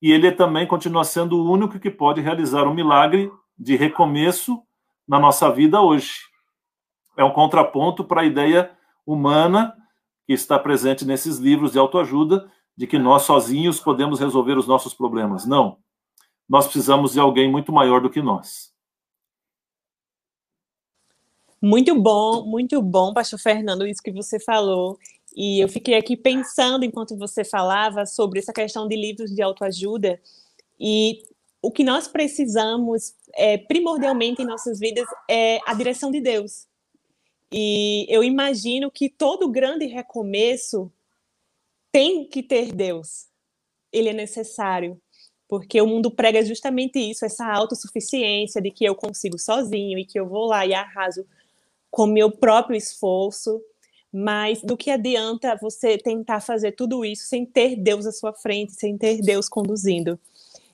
e 0.01 0.11
ele 0.11 0.31
também 0.31 0.67
continua 0.67 1.03
sendo 1.03 1.37
o 1.37 1.51
único 1.51 1.79
que 1.79 1.89
pode 1.89 2.21
realizar 2.21 2.67
um 2.67 2.73
milagre 2.73 3.31
de 3.57 3.75
recomeço 3.75 4.61
na 5.07 5.19
nossa 5.19 5.51
vida 5.51 5.81
hoje. 5.81 6.21
É 7.17 7.23
um 7.23 7.31
contraponto 7.31 8.03
para 8.03 8.21
a 8.21 8.25
ideia 8.25 8.71
humana 9.05 9.75
que 10.29 10.33
está 10.33 10.59
presente 10.59 11.05
nesses 11.05 11.39
livros 11.39 11.71
de 11.71 11.79
autoajuda, 11.79 12.51
de 12.77 12.85
que 12.85 12.99
nós 12.99 13.23
sozinhos 13.23 13.79
podemos 13.79 14.19
resolver 14.19 14.59
os 14.59 14.67
nossos 14.67 14.93
problemas. 14.93 15.43
Não. 15.43 15.79
Nós 16.47 16.65
precisamos 16.65 17.13
de 17.13 17.19
alguém 17.19 17.51
muito 17.51 17.71
maior 17.71 17.99
do 17.99 18.11
que 18.11 18.21
nós. 18.21 18.71
Muito 21.59 21.99
bom, 21.99 22.45
muito 22.45 22.79
bom, 22.79 23.11
Pastor 23.11 23.39
Fernando, 23.39 23.87
isso 23.87 24.03
que 24.03 24.11
você 24.11 24.39
falou. 24.39 24.99
E 25.35 25.63
eu 25.63 25.67
fiquei 25.67 25.95
aqui 25.95 26.15
pensando 26.15 26.85
enquanto 26.85 27.17
você 27.17 27.43
falava 27.43 28.05
sobre 28.05 28.37
essa 28.37 28.53
questão 28.53 28.87
de 28.87 28.95
livros 28.95 29.33
de 29.33 29.41
autoajuda. 29.41 30.21
E 30.79 31.23
o 31.59 31.71
que 31.71 31.83
nós 31.83 32.07
precisamos 32.07 33.15
é, 33.33 33.57
primordialmente 33.57 34.43
em 34.43 34.45
nossas 34.45 34.77
vidas 34.77 35.07
é 35.27 35.59
a 35.65 35.73
direção 35.73 36.11
de 36.11 36.21
Deus. 36.21 36.68
E 37.51 38.05
eu 38.09 38.23
imagino 38.23 38.91
que 38.91 39.09
todo 39.09 39.49
grande 39.49 39.85
recomeço 39.85 40.91
tem 41.91 42.25
que 42.25 42.43
ter 42.43 42.71
Deus. 42.71 43.27
Ele 43.91 44.09
é 44.09 44.13
necessário, 44.13 45.01
porque 45.47 45.81
o 45.81 45.87
mundo 45.87 46.11
prega 46.11 46.43
justamente 46.45 46.99
isso, 46.99 47.25
essa 47.25 47.45
autossuficiência 47.51 48.61
de 48.61 48.69
que 48.69 48.85
eu 48.85 48.95
consigo 48.95 49.39
sozinho 49.39 49.97
e 49.97 50.05
que 50.05 50.19
eu 50.19 50.27
vou 50.27 50.45
lá 50.45 50.65
e 50.65 50.73
arraso 50.73 51.25
com 51.89 52.05
meu 52.05 52.31
próprio 52.31 52.77
esforço. 52.77 53.61
Mas 54.11 54.61
do 54.61 54.77
que 54.77 54.89
adianta 54.89 55.57
você 55.61 55.97
tentar 55.97 56.41
fazer 56.41 56.71
tudo 56.71 57.05
isso 57.05 57.25
sem 57.25 57.45
ter 57.45 57.75
Deus 57.75 58.05
à 58.05 58.11
sua 58.11 58.33
frente, 58.33 58.73
sem 58.73 58.97
ter 58.97 59.21
Deus 59.21 59.47
conduzindo? 59.47 60.19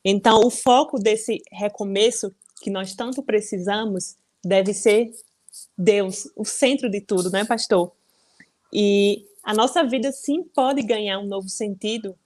Então, 0.04 0.42
o 0.46 0.50
foco 0.50 1.00
desse 1.00 1.42
recomeço 1.52 2.34
que 2.62 2.70
nós 2.70 2.94
tanto 2.94 3.24
precisamos 3.24 4.16
deve 4.44 4.74
ser 4.74 5.12
Deus, 5.78 6.30
o 6.36 6.46
centro 6.46 6.90
de 6.90 7.02
tudo, 7.02 7.30
não 7.30 7.40
é, 7.40 7.46
pastor? 7.46 7.92
E 8.72 9.26
a 9.44 9.54
nossa 9.54 9.84
vida 9.84 10.12
sim 10.12 10.44
pode 10.44 10.82
ganhar 10.82 11.20
um 11.20 11.28
novo 11.28 11.50
sentido 11.50 12.18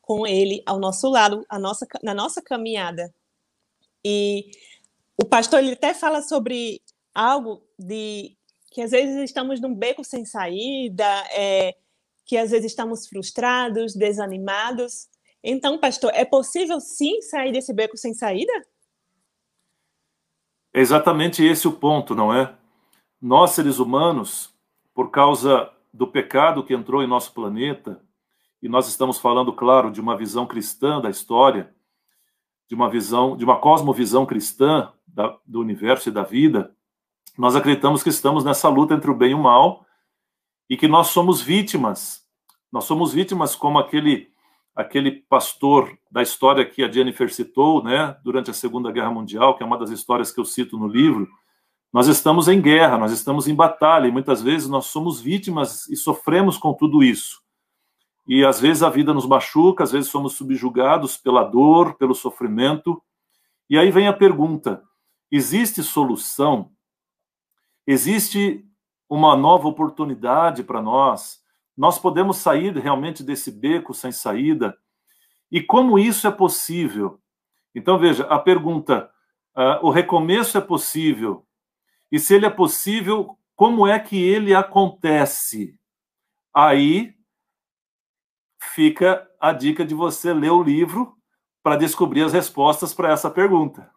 com 0.00 0.26
Ele 0.26 0.62
ao 0.64 0.78
nosso 0.78 1.08
lado, 1.08 1.44
nossa, 1.58 1.86
na 2.02 2.14
nossa 2.14 2.40
caminhada. 2.40 3.12
E 4.04 4.50
o 5.16 5.24
pastor 5.24 5.60
ele 5.60 5.72
até 5.72 5.92
fala 5.94 6.22
sobre 6.22 6.80
algo 7.12 7.62
de 7.78 8.36
que 8.70 8.82
às 8.82 8.90
vezes 8.90 9.16
estamos 9.16 9.60
num 9.60 9.74
beco 9.74 10.04
sem 10.04 10.24
saída, 10.24 11.04
é, 11.32 11.74
que 12.24 12.36
às 12.36 12.50
vezes 12.50 12.70
estamos 12.70 13.08
frustrados, 13.08 13.94
desanimados. 13.94 15.08
Então, 15.42 15.78
pastor, 15.78 16.12
é 16.14 16.24
possível 16.24 16.80
sim 16.80 17.22
sair 17.22 17.52
desse 17.52 17.72
beco 17.72 17.96
sem 17.96 18.12
saída? 18.12 18.52
É 20.74 20.80
exatamente 20.80 21.42
esse 21.42 21.66
o 21.66 21.72
ponto, 21.72 22.14
não 22.14 22.34
é? 22.34 22.54
Nós, 23.20 23.52
seres 23.52 23.78
humanos, 23.78 24.54
por 24.94 25.10
causa 25.10 25.70
do 25.92 26.06
pecado 26.06 26.62
que 26.62 26.74
entrou 26.74 27.02
em 27.02 27.06
nosso 27.06 27.32
planeta, 27.32 28.02
e 28.62 28.68
nós 28.68 28.88
estamos 28.88 29.18
falando, 29.18 29.52
claro, 29.52 29.90
de 29.90 30.00
uma 30.00 30.16
visão 30.16 30.46
cristã 30.46 31.00
da 31.00 31.10
história, 31.10 31.74
de 32.68 32.74
uma 32.74 32.90
visão, 32.90 33.36
de 33.36 33.44
uma 33.44 33.58
cosmovisão 33.58 34.26
cristã 34.26 34.92
da, 35.06 35.36
do 35.46 35.60
universo 35.60 36.08
e 36.08 36.12
da 36.12 36.22
vida, 36.22 36.74
nós 37.38 37.54
acreditamos 37.54 38.02
que 38.02 38.08
estamos 38.08 38.44
nessa 38.44 38.68
luta 38.68 38.94
entre 38.94 39.10
o 39.10 39.14
bem 39.14 39.32
e 39.32 39.34
o 39.34 39.38
mal 39.38 39.86
e 40.68 40.76
que 40.76 40.88
nós 40.88 41.08
somos 41.08 41.40
vítimas. 41.40 42.26
Nós 42.72 42.84
somos 42.84 43.12
vítimas 43.12 43.54
como 43.54 43.78
aquele 43.78 44.34
aquele 44.74 45.10
pastor 45.10 45.96
da 46.10 46.20
história 46.20 46.62
que 46.66 46.82
a 46.82 46.92
Jennifer 46.92 47.32
citou, 47.32 47.82
né, 47.82 48.14
durante 48.22 48.50
a 48.50 48.54
Segunda 48.54 48.92
Guerra 48.92 49.10
Mundial, 49.10 49.56
que 49.56 49.62
é 49.62 49.66
uma 49.66 49.78
das 49.78 49.88
histórias 49.88 50.30
que 50.30 50.38
eu 50.38 50.44
cito 50.44 50.76
no 50.76 50.86
livro. 50.86 51.26
Nós 51.96 52.08
estamos 52.08 52.46
em 52.46 52.60
guerra, 52.60 52.98
nós 52.98 53.10
estamos 53.10 53.48
em 53.48 53.54
batalha, 53.54 54.06
e 54.06 54.12
muitas 54.12 54.42
vezes 54.42 54.68
nós 54.68 54.84
somos 54.84 55.18
vítimas 55.18 55.88
e 55.88 55.96
sofremos 55.96 56.58
com 56.58 56.74
tudo 56.74 57.02
isso. 57.02 57.40
E 58.28 58.44
às 58.44 58.60
vezes 58.60 58.82
a 58.82 58.90
vida 58.90 59.14
nos 59.14 59.24
machuca, 59.24 59.82
às 59.82 59.92
vezes 59.92 60.10
somos 60.10 60.34
subjugados 60.34 61.16
pela 61.16 61.42
dor, 61.42 61.94
pelo 61.94 62.14
sofrimento. 62.14 63.02
E 63.70 63.78
aí 63.78 63.90
vem 63.90 64.08
a 64.08 64.12
pergunta: 64.12 64.82
existe 65.32 65.82
solução? 65.82 66.70
Existe 67.86 68.62
uma 69.08 69.34
nova 69.34 69.66
oportunidade 69.66 70.62
para 70.62 70.82
nós? 70.82 71.40
Nós 71.74 71.98
podemos 71.98 72.36
sair 72.36 72.76
realmente 72.76 73.22
desse 73.22 73.50
beco 73.50 73.94
sem 73.94 74.12
saída? 74.12 74.76
E 75.50 75.62
como 75.62 75.98
isso 75.98 76.26
é 76.26 76.30
possível? 76.30 77.18
Então, 77.74 77.98
veja, 77.98 78.24
a 78.24 78.38
pergunta: 78.38 79.10
uh, 79.56 79.86
o 79.86 79.88
recomeço 79.88 80.58
é 80.58 80.60
possível? 80.60 81.45
E 82.10 82.18
se 82.18 82.34
ele 82.34 82.46
é 82.46 82.50
possível, 82.50 83.38
como 83.54 83.86
é 83.86 83.98
que 83.98 84.16
ele 84.16 84.54
acontece? 84.54 85.78
Aí 86.54 87.14
fica 88.74 89.28
a 89.40 89.52
dica 89.52 89.84
de 89.84 89.94
você 89.94 90.32
ler 90.32 90.50
o 90.50 90.62
livro 90.62 91.16
para 91.62 91.76
descobrir 91.76 92.22
as 92.22 92.32
respostas 92.32 92.94
para 92.94 93.12
essa 93.12 93.30
pergunta. 93.30 93.90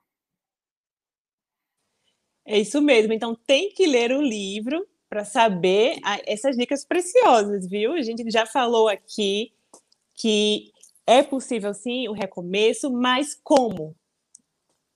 É 2.45 2.57
isso 2.57 2.81
mesmo. 2.81 3.13
Então, 3.13 3.35
tem 3.35 3.71
que 3.71 3.85
ler 3.85 4.11
o 4.11 4.21
livro 4.21 4.87
para 5.07 5.23
saber 5.23 5.99
essas 6.25 6.55
dicas 6.55 6.85
preciosas, 6.85 7.67
viu? 7.67 7.93
A 7.93 8.01
gente 8.01 8.23
já 8.31 8.45
falou 8.45 8.87
aqui 8.87 9.53
que 10.15 10.71
é 11.05 11.21
possível 11.21 11.73
sim 11.73 12.07
o 12.07 12.13
recomeço, 12.13 12.91
mas 12.91 13.39
como? 13.43 13.95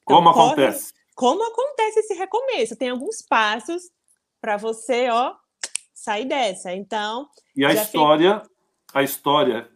Então, 0.01 0.17
como 0.17 0.33
corre, 0.33 0.65
acontece? 0.65 0.93
Como 1.15 1.43
acontece 1.43 1.99
esse 1.99 2.13
recomeço? 2.13 2.75
Tem 2.75 2.89
alguns 2.89 3.21
passos 3.21 3.83
para 4.41 4.57
você, 4.57 5.09
ó, 5.09 5.33
sair 5.93 6.25
dessa. 6.25 6.73
Então. 6.73 7.27
E 7.55 7.63
a 7.65 7.71
história, 7.71 8.39
fica... 8.39 8.51
a 8.93 9.03
história 9.03 9.69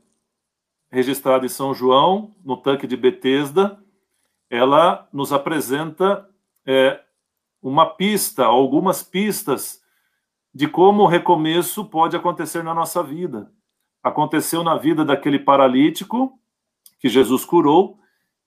registrada 0.89 1.45
em 1.45 1.49
São 1.49 1.73
João, 1.73 2.35
no 2.43 2.57
tanque 2.57 2.87
de 2.87 2.97
Betesda, 2.97 3.81
ela 4.49 5.07
nos 5.13 5.31
apresenta 5.31 6.27
é, 6.65 7.01
uma 7.61 7.85
pista, 7.85 8.45
algumas 8.45 9.03
pistas 9.03 9.81
de 10.53 10.67
como 10.67 11.03
o 11.03 11.07
recomeço 11.07 11.85
pode 11.85 12.15
acontecer 12.15 12.63
na 12.63 12.73
nossa 12.73 13.03
vida. 13.03 13.51
Aconteceu 14.01 14.63
na 14.63 14.75
vida 14.75 15.05
daquele 15.05 15.37
paralítico 15.37 16.39
que 16.99 17.09
Jesus 17.09 17.45
curou 17.45 17.99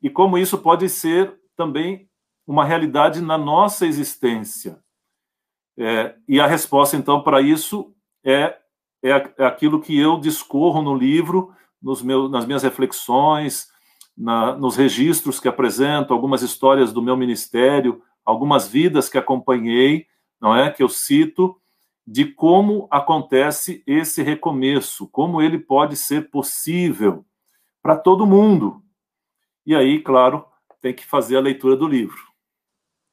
e 0.02 0.10
como 0.10 0.36
isso 0.36 0.58
pode 0.58 0.88
ser 0.88 1.38
também 1.54 2.09
uma 2.46 2.64
realidade 2.64 3.20
na 3.20 3.38
nossa 3.38 3.86
existência. 3.86 4.78
É, 5.78 6.14
e 6.28 6.40
a 6.40 6.46
resposta, 6.46 6.96
então, 6.96 7.22
para 7.22 7.40
isso 7.40 7.94
é, 8.24 8.56
é, 9.02 9.10
é, 9.38 9.44
aquilo 9.46 9.80
que 9.80 9.98
eu 9.98 10.18
discorro 10.18 10.82
no 10.82 10.94
livro, 10.94 11.54
nos 11.80 12.02
meus, 12.02 12.30
nas 12.30 12.44
minhas 12.44 12.62
reflexões, 12.62 13.68
na, 14.16 14.54
nos 14.54 14.76
registros 14.76 15.40
que 15.40 15.48
apresento, 15.48 16.12
algumas 16.12 16.42
histórias 16.42 16.92
do 16.92 17.02
meu 17.02 17.16
ministério, 17.16 18.02
algumas 18.24 18.68
vidas 18.68 19.08
que 19.08 19.16
acompanhei, 19.16 20.06
não 20.40 20.54
é? 20.54 20.70
Que 20.70 20.82
eu 20.82 20.88
cito 20.88 21.56
de 22.06 22.26
como 22.26 22.88
acontece 22.90 23.82
esse 23.86 24.22
recomeço, 24.22 25.08
como 25.08 25.40
ele 25.40 25.58
pode 25.58 25.96
ser 25.96 26.30
possível 26.30 27.24
para 27.82 27.96
todo 27.96 28.26
mundo. 28.26 28.82
E 29.64 29.74
aí, 29.74 30.00
claro, 30.00 30.44
tem 30.80 30.92
que 30.92 31.06
fazer 31.06 31.36
a 31.36 31.40
leitura 31.40 31.76
do 31.76 31.86
livro. 31.86 32.29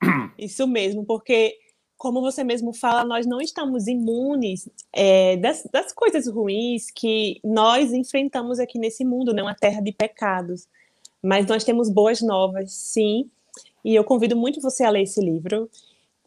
Isso 0.38 0.68
mesmo, 0.68 1.06
porque 1.06 1.58
como 1.98 2.22
você 2.22 2.44
mesmo 2.44 2.74
fala, 2.74 3.04
nós 3.04 3.25
não 3.25 3.42
estamos 3.42 3.88
imunes 3.88 4.70
é, 4.94 5.36
das, 5.38 5.68
das, 5.72 5.92
coisas 5.92 6.27
ruins 6.27 6.92
que 6.92 7.39
nós 7.44 7.92
enfrentamos 7.92 8.60
aqui 8.60 8.77
nesse 8.77 9.04
mundo, 9.04 9.34
né? 9.34 9.42
Uma 9.42 9.56
terra 9.56 9.82
de 9.82 9.92
pecados. 9.92 10.68
Mas 11.24 11.48
nós 11.48 11.63
temos 11.63 11.89
boas 11.89 12.22
novas, 12.22 12.72
sim. 12.72 13.30
E 13.84 13.96
eu 13.96 14.04
convido 14.04 14.36
muito 14.36 14.62
você 14.62 14.84
a 14.84 14.89
ler 14.92 15.04
esse 15.04 15.20
livro, 15.20 15.70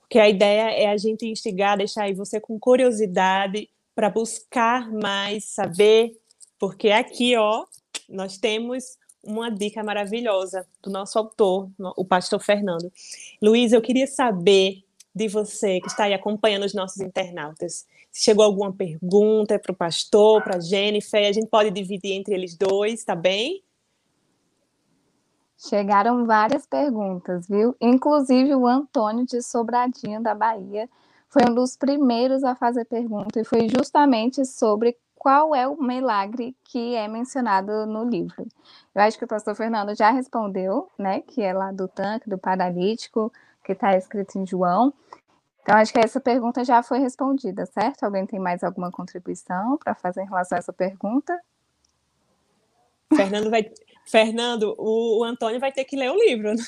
porque 0.00 0.18
a 0.18 0.28
ideia 0.28 0.72
é 0.72 0.88
a 0.88 0.96
gente 0.96 1.26
instigar, 1.26 1.78
deixar 1.78 2.04
aí 2.04 2.14
você 2.14 2.40
com 2.40 2.58
curiosidade 2.58 3.68
para 3.94 4.10
buscar 4.10 4.90
mais, 4.90 5.44
saber, 5.44 6.18
porque 6.58 6.90
aqui, 6.90 7.36
ó, 7.36 7.64
nós 8.08 8.38
temos 8.38 8.98
uma 9.22 9.50
dica 9.50 9.82
maravilhosa 9.82 10.66
do 10.82 10.90
nosso 10.90 11.18
autor, 11.18 11.68
o 11.96 12.04
pastor 12.04 12.40
Fernando. 12.40 12.90
Luiz, 13.42 13.72
eu 13.72 13.80
queria 13.82 14.06
saber 14.06 14.82
de 15.14 15.28
você 15.28 15.80
que 15.80 15.88
está 15.88 16.04
aí 16.04 16.14
acompanhando 16.14 16.64
os 16.64 16.74
nossos 16.74 17.00
internautas. 17.00 17.86
Se 18.10 18.24
chegou 18.24 18.44
alguma 18.44 18.72
pergunta 18.72 19.58
para 19.58 19.72
o 19.72 19.76
pastor, 19.76 20.42
para 20.42 20.56
a 20.56 20.60
Jennifer, 20.60 21.28
a 21.28 21.32
gente 21.32 21.48
pode 21.48 21.70
dividir 21.70 22.12
entre 22.12 22.34
eles 22.34 22.56
dois, 22.56 23.04
tá 23.04 23.14
bem? 23.14 23.62
Chegaram 25.58 26.24
várias 26.24 26.66
perguntas, 26.66 27.46
viu? 27.46 27.76
Inclusive 27.80 28.54
o 28.54 28.66
Antônio 28.66 29.26
de 29.26 29.42
Sobradinho, 29.42 30.22
da 30.22 30.34
Bahia, 30.34 30.88
foi 31.28 31.42
um 31.48 31.54
dos 31.54 31.76
primeiros 31.76 32.42
a 32.42 32.56
fazer 32.56 32.86
pergunta 32.86 33.40
e 33.40 33.44
foi 33.44 33.68
justamente 33.68 34.44
sobre 34.44 34.96
qual 35.20 35.54
é 35.54 35.68
o 35.68 35.76
milagre 35.76 36.56
que 36.64 36.94
é 36.94 37.06
mencionado 37.06 37.84
no 37.84 38.08
livro. 38.08 38.48
Eu 38.94 39.02
acho 39.02 39.18
que 39.18 39.24
o 39.26 39.28
pastor 39.28 39.54
Fernando 39.54 39.94
já 39.94 40.10
respondeu, 40.10 40.88
né, 40.98 41.20
que 41.20 41.42
é 41.42 41.52
lá 41.52 41.70
do 41.70 41.86
tanque, 41.86 42.30
do 42.30 42.38
paralítico, 42.38 43.30
que 43.62 43.72
está 43.72 43.94
escrito 43.98 44.38
em 44.38 44.46
João. 44.46 44.94
Então, 45.62 45.76
acho 45.76 45.92
que 45.92 45.98
essa 45.98 46.18
pergunta 46.18 46.64
já 46.64 46.82
foi 46.82 47.00
respondida, 47.00 47.66
certo? 47.66 48.04
Alguém 48.04 48.24
tem 48.24 48.40
mais 48.40 48.64
alguma 48.64 48.90
contribuição 48.90 49.76
para 49.76 49.94
fazer 49.94 50.22
em 50.22 50.26
relação 50.26 50.56
a 50.56 50.60
essa 50.60 50.72
pergunta? 50.72 51.38
Fernando 53.14 53.50
vai. 53.50 53.70
Fernando, 54.06 54.74
o, 54.78 55.20
o 55.20 55.24
Antônio 55.24 55.60
vai 55.60 55.70
ter 55.70 55.84
que 55.84 55.96
ler 55.96 56.10
o 56.10 56.16
livro. 56.16 56.54
Né? 56.54 56.62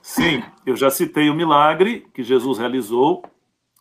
Sim, 0.00 0.42
eu 0.64 0.74
já 0.74 0.88
citei 0.88 1.28
o 1.28 1.34
milagre 1.34 2.08
que 2.14 2.22
Jesus 2.22 2.56
realizou, 2.56 3.22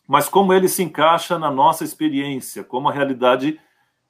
mas 0.07 0.29
como 0.29 0.53
ele 0.53 0.67
se 0.67 0.83
encaixa 0.83 1.37
na 1.39 1.49
nossa 1.51 1.83
experiência, 1.83 2.63
como 2.63 2.89
a 2.89 2.91
realidade 2.91 3.59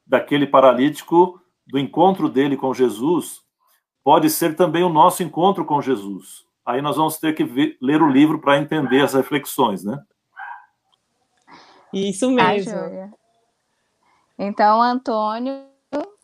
daquele 0.06 0.46
paralítico, 0.46 1.42
do 1.66 1.80
encontro 1.80 2.30
dele 2.30 2.56
com 2.56 2.74
Jesus, 2.74 3.42
pode 4.04 4.30
ser 4.30 4.56
também 4.56 4.84
o 4.84 4.90
nosso 4.90 5.24
encontro 5.24 5.66
com 5.66 5.82
Jesus 5.82 6.46
aí 6.66 6.82
nós 6.82 6.98
vamos 6.98 7.18
ter 7.18 7.34
que 7.34 7.44
ver, 7.44 7.78
ler 7.80 8.02
o 8.02 8.10
livro 8.10 8.40
para 8.40 8.58
entender 8.58 9.02
as 9.02 9.14
reflexões, 9.14 9.84
né? 9.84 10.04
Isso 11.94 12.30
mesmo. 12.32 12.74
Ah, 12.75 13.12
então, 14.38 14.82
Antônio, 14.82 15.66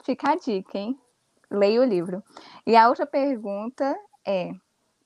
fica 0.04 0.32
a 0.32 0.36
dica, 0.36 0.78
hein? 0.78 1.00
Leia 1.50 1.82
o 1.82 1.86
livro. 1.86 2.24
E 2.66 2.76
a 2.76 2.90
outra 2.90 3.06
pergunta 3.06 3.96
é, 4.26 4.52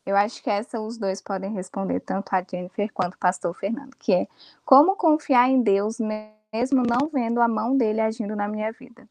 eu 0.05 0.15
acho 0.15 0.41
que 0.43 0.50
essa 0.50 0.79
os 0.79 0.97
dois 0.97 1.21
podem 1.21 1.51
responder, 1.51 2.00
tanto 2.00 2.33
a 2.33 2.43
Jennifer 2.43 2.91
quanto 2.93 3.15
o 3.15 3.17
pastor 3.17 3.53
Fernando, 3.55 3.95
que 3.97 4.13
é 4.13 4.27
como 4.63 4.95
confiar 4.95 5.50
em 5.50 5.62
Deus 5.62 6.00
mesmo 6.00 6.83
não 6.83 7.09
vendo 7.12 7.41
a 7.41 7.47
mão 7.47 7.75
dele 7.75 8.01
agindo 8.01 8.35
na 8.35 8.47
minha 8.47 8.71
vida? 8.71 9.07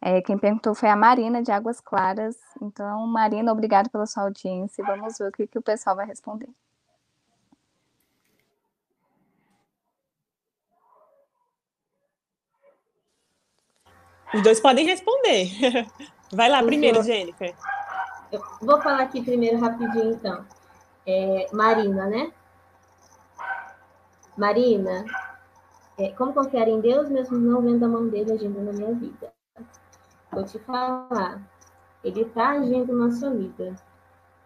É, 0.00 0.20
quem 0.20 0.36
perguntou 0.36 0.74
foi 0.74 0.88
a 0.88 0.96
Marina, 0.96 1.42
de 1.42 1.50
Águas 1.50 1.80
Claras. 1.80 2.36
Então, 2.60 3.06
Marina, 3.06 3.50
obrigado 3.50 3.90
pela 3.90 4.06
sua 4.06 4.24
audiência. 4.24 4.84
Vamos 4.84 5.18
ver 5.18 5.28
o 5.28 5.32
que, 5.32 5.46
que 5.46 5.58
o 5.58 5.62
pessoal 5.62 5.96
vai 5.96 6.06
responder. 6.06 6.48
Os 14.34 14.42
dois 14.42 14.60
podem 14.60 14.84
responder. 14.84 15.48
Vai 16.32 16.48
lá 16.48 16.60
primeiro, 16.62 17.02
Jennifer. 17.04 17.54
Eu 18.32 18.42
vou 18.60 18.80
falar 18.80 19.02
aqui 19.02 19.22
primeiro 19.22 19.58
rapidinho, 19.58 20.12
então. 20.12 20.44
É, 21.06 21.46
Marina, 21.52 22.06
né? 22.06 22.32
Marina, 24.36 25.04
é, 25.96 26.10
como 26.12 26.34
confiar 26.34 26.68
em 26.68 26.80
Deus 26.80 27.08
mesmo 27.08 27.38
não 27.38 27.62
vendo 27.62 27.84
a 27.84 27.88
mão 27.88 28.08
dele 28.08 28.32
agindo 28.32 28.60
na 28.60 28.72
minha 28.72 28.92
vida? 28.92 29.32
Vou 30.30 30.44
te 30.44 30.58
falar, 30.58 31.40
ele 32.02 32.22
está 32.22 32.50
agindo 32.50 32.92
na 32.92 33.10
sua 33.12 33.30
vida. 33.30 33.74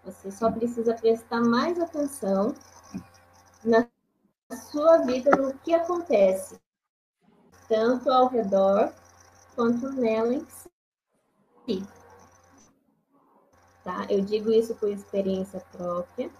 Você 0.04 0.30
só 0.30 0.50
precisa 0.50 0.94
prestar 0.94 1.40
mais 1.40 1.80
atenção 1.80 2.54
na 3.64 3.86
sua 4.70 4.98
vida, 4.98 5.30
no 5.36 5.52
que 5.58 5.74
acontece, 5.74 6.60
tanto 7.68 8.10
ao 8.10 8.28
redor 8.28 8.92
quanto 9.54 9.90
nela 9.92 10.34
em 10.34 10.46
si. 11.66 11.86
Tá? 13.84 14.06
Eu 14.08 14.20
digo 14.20 14.50
isso 14.50 14.74
por 14.74 14.90
experiência 14.90 15.62
própria. 15.72 16.30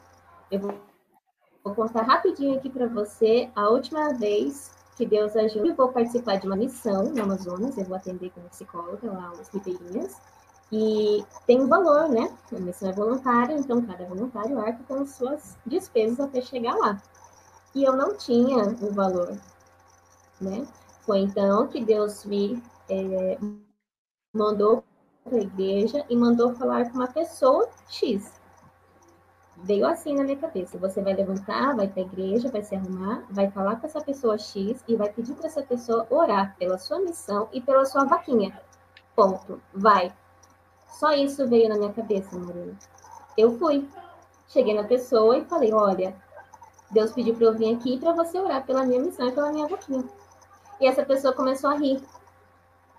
Eu 0.50 0.60
vou, 0.60 1.74
contar 1.74 2.02
rapidinho 2.02 2.56
aqui 2.56 2.68
para 2.68 2.86
você 2.86 3.50
a 3.54 3.68
última 3.68 4.12
vez 4.14 4.70
que 4.96 5.06
Deus 5.06 5.34
ajude. 5.36 5.68
Eu 5.68 5.74
vou 5.74 5.88
participar 5.88 6.36
de 6.36 6.46
uma 6.46 6.56
missão 6.56 7.04
no 7.04 7.22
Amazonas, 7.22 7.78
eu 7.78 7.84
vou 7.84 7.96
atender 7.96 8.30
como 8.30 8.48
psicóloga 8.48 9.10
lá 9.10 9.32
os 9.32 9.48
ribeirinhas. 9.48 10.16
E 10.72 11.24
tem 11.46 11.60
um 11.60 11.66
valor, 11.66 12.08
né? 12.08 12.32
A 12.54 12.60
missão 12.60 12.90
é 12.90 12.92
voluntária, 12.92 13.54
então 13.54 13.82
cada 13.82 14.04
voluntário 14.04 14.58
arca 14.58 14.84
com 14.86 15.04
suas 15.04 15.56
despesas 15.66 16.20
até 16.20 16.40
chegar 16.40 16.74
lá. 16.76 17.02
E 17.74 17.82
eu 17.82 17.96
não 17.96 18.16
tinha 18.16 18.68
o 18.80 18.92
valor, 18.92 19.36
né? 20.40 20.66
Foi 21.02 21.20
então 21.20 21.66
que 21.66 21.84
Deus 21.84 22.24
me 22.24 22.62
é, 22.88 23.38
mandou 24.32 24.84
para 25.30 25.38
a 25.38 25.42
igreja 25.42 26.04
e 26.10 26.16
mandou 26.16 26.54
falar 26.54 26.90
com 26.90 26.98
uma 26.98 27.08
pessoa 27.08 27.68
X 27.88 28.40
veio 29.62 29.86
assim 29.86 30.14
na 30.14 30.24
minha 30.24 30.36
cabeça. 30.36 30.78
Você 30.78 31.00
vai 31.00 31.14
levantar, 31.14 31.74
vai 31.74 31.88
para 31.88 32.02
a 32.02 32.06
igreja, 32.06 32.50
vai 32.50 32.62
se 32.62 32.74
arrumar, 32.74 33.24
vai 33.30 33.50
falar 33.50 33.76
com 33.76 33.86
essa 33.86 34.00
pessoa 34.00 34.38
X 34.38 34.82
e 34.86 34.96
vai 34.96 35.10
pedir 35.10 35.34
para 35.34 35.46
essa 35.46 35.62
pessoa 35.62 36.06
orar 36.10 36.56
pela 36.58 36.78
sua 36.78 37.00
missão 37.00 37.48
e 37.52 37.60
pela 37.60 37.84
sua 37.84 38.04
vaquinha. 38.04 38.58
Ponto. 39.14 39.60
Vai. 39.74 40.12
Só 40.88 41.12
isso 41.12 41.46
veio 41.48 41.68
na 41.68 41.76
minha 41.76 41.92
cabeça, 41.92 42.36
Marina. 42.38 42.76
Eu 43.36 43.58
fui. 43.58 43.88
Cheguei 44.48 44.74
na 44.74 44.84
pessoa 44.84 45.38
e 45.38 45.44
falei: 45.44 45.72
Olha, 45.72 46.14
Deus 46.90 47.12
pediu 47.12 47.34
para 47.34 47.46
eu 47.46 47.54
vir 47.56 47.74
aqui 47.74 47.98
para 47.98 48.12
você 48.12 48.38
orar 48.38 48.64
pela 48.64 48.84
minha 48.84 49.00
missão 49.00 49.28
e 49.28 49.32
pela 49.32 49.52
minha 49.52 49.68
vaquinha. 49.68 50.04
E 50.80 50.86
essa 50.86 51.04
pessoa 51.04 51.32
começou 51.32 51.70
a 51.70 51.74
rir. 51.74 52.02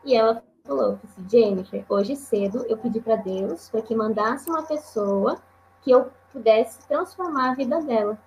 E 0.05 0.15
ela 0.15 0.43
falou: 0.63 0.99
Jennifer, 1.27 1.85
hoje 1.89 2.15
cedo 2.15 2.65
eu 2.67 2.77
pedi 2.77 2.99
para 2.99 3.15
Deus 3.15 3.69
para 3.69 3.81
que 3.81 3.95
mandasse 3.95 4.49
uma 4.49 4.63
pessoa 4.63 5.37
que 5.81 5.91
eu 5.91 6.11
pudesse 6.31 6.79
transformar 6.87 7.51
a 7.51 7.55
vida 7.55 7.81
dela. 7.81 8.17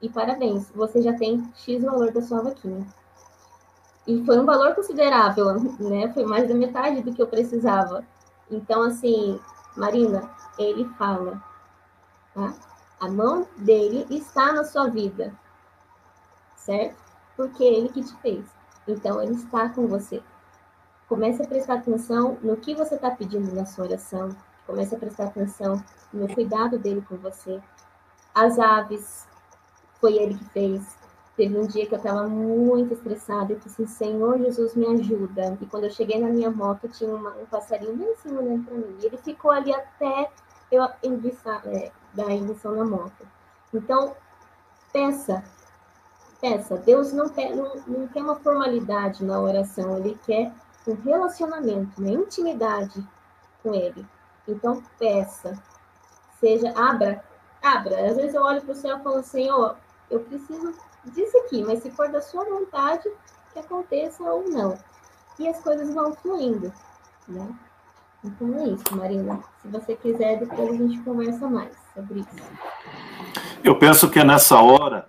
E 0.00 0.08
parabéns, 0.08 0.70
você 0.70 1.02
já 1.02 1.12
tem 1.12 1.52
X 1.56 1.82
valor 1.82 2.12
da 2.12 2.22
sua 2.22 2.42
vaquinha. 2.42 2.86
E 4.06 4.24
foi 4.24 4.38
um 4.38 4.46
valor 4.46 4.74
considerável, 4.74 5.60
né? 5.78 6.12
Foi 6.14 6.24
mais 6.24 6.48
da 6.48 6.54
metade 6.54 7.02
do 7.02 7.12
que 7.12 7.20
eu 7.20 7.26
precisava. 7.26 8.04
Então, 8.50 8.82
assim, 8.82 9.38
Marina, 9.76 10.30
ele 10.58 10.84
fala, 10.94 11.42
tá? 12.34 12.54
A 13.00 13.08
mão 13.08 13.46
dele 13.58 14.06
está 14.08 14.52
na 14.52 14.64
sua 14.64 14.88
vida, 14.88 15.34
certo? 16.56 16.96
Porque 17.36 17.62
ele 17.62 17.88
que 17.90 18.02
te 18.02 18.16
fez. 18.22 18.44
Então, 18.86 19.22
ele 19.22 19.34
está 19.34 19.68
com 19.68 19.86
você. 19.86 20.22
Comece 21.08 21.42
a 21.42 21.46
prestar 21.46 21.74
atenção 21.74 22.36
no 22.42 22.56
que 22.56 22.74
você 22.74 22.94
está 22.94 23.10
pedindo 23.10 23.54
na 23.54 23.64
sua 23.64 23.86
oração. 23.86 24.28
Comece 24.66 24.94
a 24.94 24.98
prestar 24.98 25.24
atenção 25.24 25.82
no 26.12 26.28
cuidado 26.34 26.78
dele 26.78 27.02
com 27.08 27.16
você. 27.16 27.60
As 28.34 28.58
aves, 28.58 29.26
foi 30.00 30.14
ele 30.14 30.34
que 30.34 30.44
fez. 30.46 30.96
Teve 31.34 31.56
um 31.56 31.66
dia 31.66 31.86
que 31.86 31.94
eu 31.94 31.98
estava 31.98 32.28
muito 32.28 32.92
estressada 32.92 33.52
e 33.52 33.56
disse, 33.56 33.86
Senhor 33.86 34.38
Jesus, 34.38 34.74
me 34.74 34.86
ajuda. 34.86 35.56
E 35.60 35.66
quando 35.66 35.84
eu 35.84 35.90
cheguei 35.90 36.20
na 36.20 36.28
minha 36.28 36.50
moto, 36.50 36.88
tinha 36.88 37.14
uma, 37.14 37.30
um 37.30 37.46
passarinho 37.46 37.96
bem 37.96 38.10
assim 38.10 38.36
olhando 38.36 38.64
para 38.64 38.74
mim. 38.74 38.96
E 39.00 39.06
ele 39.06 39.16
ficou 39.16 39.50
ali 39.50 39.72
até 39.72 40.30
eu 40.70 40.86
enviçar, 41.02 41.62
é, 41.66 41.90
dar 42.12 42.26
a 42.26 42.70
na 42.70 42.84
moto. 42.84 43.26
Então, 43.72 44.14
peça, 44.92 45.42
peça. 46.40 46.76
Deus 46.76 47.12
não 47.12 47.28
quer, 47.28 47.54
não, 47.54 47.76
não 47.86 48.08
quer 48.08 48.22
uma 48.22 48.36
formalidade 48.36 49.24
na 49.24 49.40
oração, 49.40 49.96
ele 49.96 50.18
quer 50.26 50.52
um 50.90 50.94
relacionamento, 51.02 52.00
uma 52.00 52.10
intimidade 52.10 53.06
com 53.62 53.74
ele. 53.74 54.06
Então, 54.46 54.82
peça, 54.98 55.62
seja, 56.40 56.72
abra, 56.76 57.22
abra. 57.62 58.10
Às 58.10 58.16
vezes 58.16 58.34
eu 58.34 58.42
olho 58.42 58.62
para 58.62 58.72
o 58.72 58.76
céu 58.76 58.98
e 58.98 59.02
falo, 59.02 59.22
Senhor, 59.22 59.76
eu 60.10 60.20
preciso 60.20 60.74
disso 61.04 61.36
aqui, 61.38 61.62
mas 61.64 61.82
se 61.82 61.90
for 61.90 62.10
da 62.10 62.20
sua 62.20 62.44
vontade, 62.44 63.08
que 63.52 63.58
aconteça 63.58 64.22
ou 64.22 64.48
não. 64.48 64.78
E 65.38 65.48
as 65.48 65.60
coisas 65.62 65.92
vão 65.94 66.14
fluindo, 66.14 66.72
né? 67.28 67.54
Então 68.24 68.58
é 68.58 68.68
isso, 68.68 68.96
Marina. 68.96 69.40
Se 69.62 69.68
você 69.68 69.94
quiser, 69.94 70.40
depois 70.40 70.70
a 70.70 70.72
gente 70.72 70.98
conversa 71.02 71.48
mais 71.48 71.76
sobre 71.94 72.20
isso. 72.20 72.28
Eu 73.62 73.78
penso 73.78 74.10
que 74.10 74.18
é 74.18 74.24
nessa 74.24 74.60
hora 74.60 75.08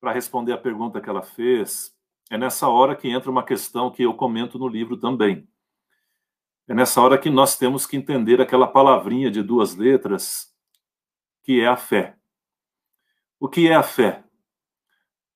para 0.00 0.12
responder 0.12 0.52
a 0.52 0.58
pergunta 0.58 1.00
que 1.00 1.08
ela 1.08 1.22
fez, 1.22 1.94
é 2.32 2.38
nessa 2.38 2.66
hora 2.66 2.96
que 2.96 3.10
entra 3.10 3.30
uma 3.30 3.44
questão 3.44 3.90
que 3.90 4.04
eu 4.04 4.14
comento 4.14 4.58
no 4.58 4.66
livro 4.66 4.96
também. 4.96 5.46
É 6.66 6.72
nessa 6.72 6.98
hora 7.02 7.18
que 7.18 7.28
nós 7.28 7.58
temos 7.58 7.84
que 7.84 7.94
entender 7.94 8.40
aquela 8.40 8.66
palavrinha 8.66 9.30
de 9.30 9.42
duas 9.42 9.74
letras, 9.74 10.50
que 11.44 11.60
é 11.60 11.66
a 11.66 11.76
fé. 11.76 12.16
O 13.38 13.50
que 13.50 13.68
é 13.68 13.74
a 13.74 13.82
fé? 13.82 14.24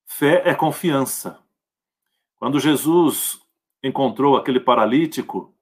Fé 0.07 0.41
é 0.43 0.55
confiança. 0.55 1.39
Quando 2.37 2.59
Jesus 2.59 3.39
encontrou 3.83 4.35
aquele 4.35 4.59
paralítico, 4.59 5.55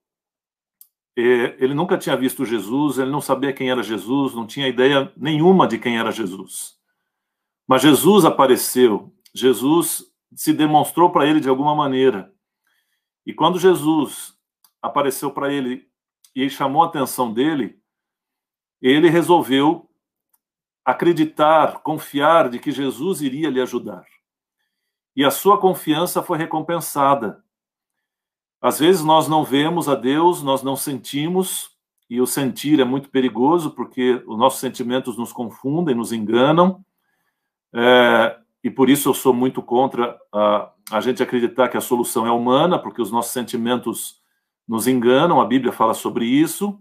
é, 1.17 1.21
ele 1.60 1.74
nunca 1.74 1.98
tinha 1.98 2.15
visto 2.15 2.45
Jesus, 2.45 2.98
ele 2.98 3.12
não 3.12 3.19
sabia 3.19 3.52
quem 3.52 3.69
era 3.69 3.84
Jesus, 3.84 4.34
não 4.34 4.48
tinha 4.48 4.69
ideia 4.69 5.12
nenhuma 5.17 5.67
de 5.67 5.80
quem 5.80 5.98
era 5.98 6.13
Jesus. 6.13 6.80
Mas 7.67 7.82
Jesus 7.82 8.24
apareceu, 8.24 9.13
Jesus 9.34 10.14
se 10.34 10.54
demonstrou 10.54 11.12
para 11.12 11.26
ele 11.26 11.40
de 11.40 11.50
alguma 11.50 11.76
maneira. 11.76 12.34
E 13.26 13.34
quando 13.34 13.60
Jesus 13.60 14.38
apareceu 14.82 15.32
para 15.32 15.52
ele 15.52 15.90
e 16.36 16.50
chamou 16.50 16.84
a 16.84 16.88
atenção 16.88 17.34
dele, 17.34 17.80
ele 18.82 19.10
resolveu 19.10 19.90
acreditar, 20.84 21.80
confiar 21.80 22.50
de 22.50 22.60
que 22.60 22.72
Jesus 22.72 23.22
iria 23.22 23.50
lhe 23.50 23.60
ajudar. 23.60 24.06
E 25.16 25.24
a 25.24 25.32
sua 25.32 25.58
confiança 25.58 26.22
foi 26.22 26.38
recompensada. 26.38 27.44
Às 28.62 28.80
vezes 28.80 29.04
nós 29.04 29.28
não 29.28 29.44
vemos 29.44 29.90
a 29.90 29.96
Deus, 29.96 30.44
nós 30.44 30.62
não 30.62 30.76
sentimos, 30.76 31.76
e 32.10 32.22
o 32.22 32.28
sentir 32.28 32.80
é 32.80 32.84
muito 32.84 33.10
perigoso 33.10 33.72
porque 33.72 34.24
os 34.28 34.38
nossos 34.38 34.60
sentimentos 34.60 35.18
nos 35.18 35.34
confundem, 35.34 35.96
nos 35.96 36.12
enganam. 36.12 36.86
É, 37.74 38.40
e 38.65 38.71
por 38.71 38.89
isso 38.89 39.10
eu 39.10 39.13
sou 39.13 39.32
muito 39.32 39.62
contra 39.62 40.19
a, 40.34 40.71
a 40.89 40.99
gente 40.99 41.21
acreditar 41.21 41.69
que 41.69 41.78
a 41.78 41.82
solução 41.82 42.25
é 42.25 42.32
humana, 42.32 42.80
porque 42.80 42.99
os 42.99 43.12
nossos 43.12 43.32
sentimentos 43.32 44.19
nos 44.67 44.88
enganam, 44.88 45.39
a 45.39 45.45
Bíblia 45.45 45.71
fala 45.71 45.93
sobre 45.93 46.25
isso. 46.25 46.80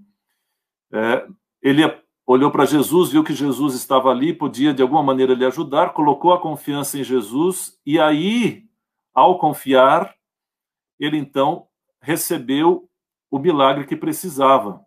É, 0.91 1.27
ele 1.61 1.83
olhou 2.27 2.51
para 2.51 2.65
Jesus, 2.65 3.11
viu 3.11 3.23
que 3.23 3.35
Jesus 3.35 3.75
estava 3.75 4.09
ali, 4.09 4.33
podia 4.33 4.73
de 4.73 4.81
alguma 4.81 5.03
maneira 5.03 5.35
lhe 5.35 5.45
ajudar, 5.45 5.93
colocou 5.93 6.33
a 6.33 6.41
confiança 6.41 6.99
em 6.99 7.05
Jesus, 7.05 7.79
e 7.85 8.01
aí, 8.01 8.65
ao 9.13 9.39
confiar, 9.39 10.15
ele 10.99 11.19
então 11.19 11.67
recebeu 12.01 12.89
o 13.31 13.39
milagre 13.39 13.85
que 13.85 13.95
precisava. 13.95 14.81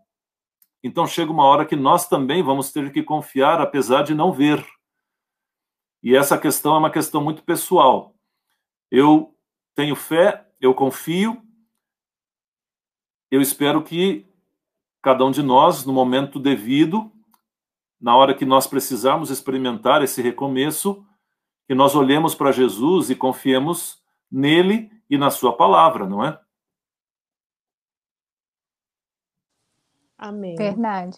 Então 0.84 1.06
chega 1.06 1.32
uma 1.32 1.46
hora 1.46 1.64
que 1.64 1.76
nós 1.76 2.10
também 2.10 2.42
vamos 2.42 2.72
ter 2.72 2.92
que 2.92 3.04
confiar, 3.04 3.62
apesar 3.62 4.02
de 4.02 4.16
não 4.16 4.32
ver. 4.32 4.66
E 6.08 6.16
essa 6.16 6.38
questão 6.38 6.74
é 6.74 6.78
uma 6.78 6.90
questão 6.90 7.22
muito 7.22 7.44
pessoal. 7.44 8.16
Eu 8.90 9.36
tenho 9.76 9.94
fé, 9.94 10.50
eu 10.58 10.74
confio, 10.74 11.46
eu 13.30 13.42
espero 13.42 13.84
que 13.84 14.26
cada 15.02 15.26
um 15.26 15.32
de 15.32 15.44
nós, 15.44 15.86
no 15.86 15.92
momento 15.92 16.40
devido, 16.40 17.12
na 18.00 18.16
hora 18.16 18.34
que 18.34 18.46
nós 18.46 18.66
precisarmos 18.66 19.30
experimentar 19.30 20.02
esse 20.02 20.22
recomeço, 20.22 21.06
que 21.68 21.76
nós 21.76 21.94
olhemos 21.94 22.34
para 22.34 22.54
Jesus 22.54 23.10
e 23.10 23.16
confiemos 23.16 24.02
nele 24.32 24.90
e 25.10 25.18
na 25.18 25.30
sua 25.30 25.58
palavra, 25.58 26.08
não 26.08 26.24
é? 26.24 26.40
Amém. 30.18 30.56
Verdade. 30.56 31.18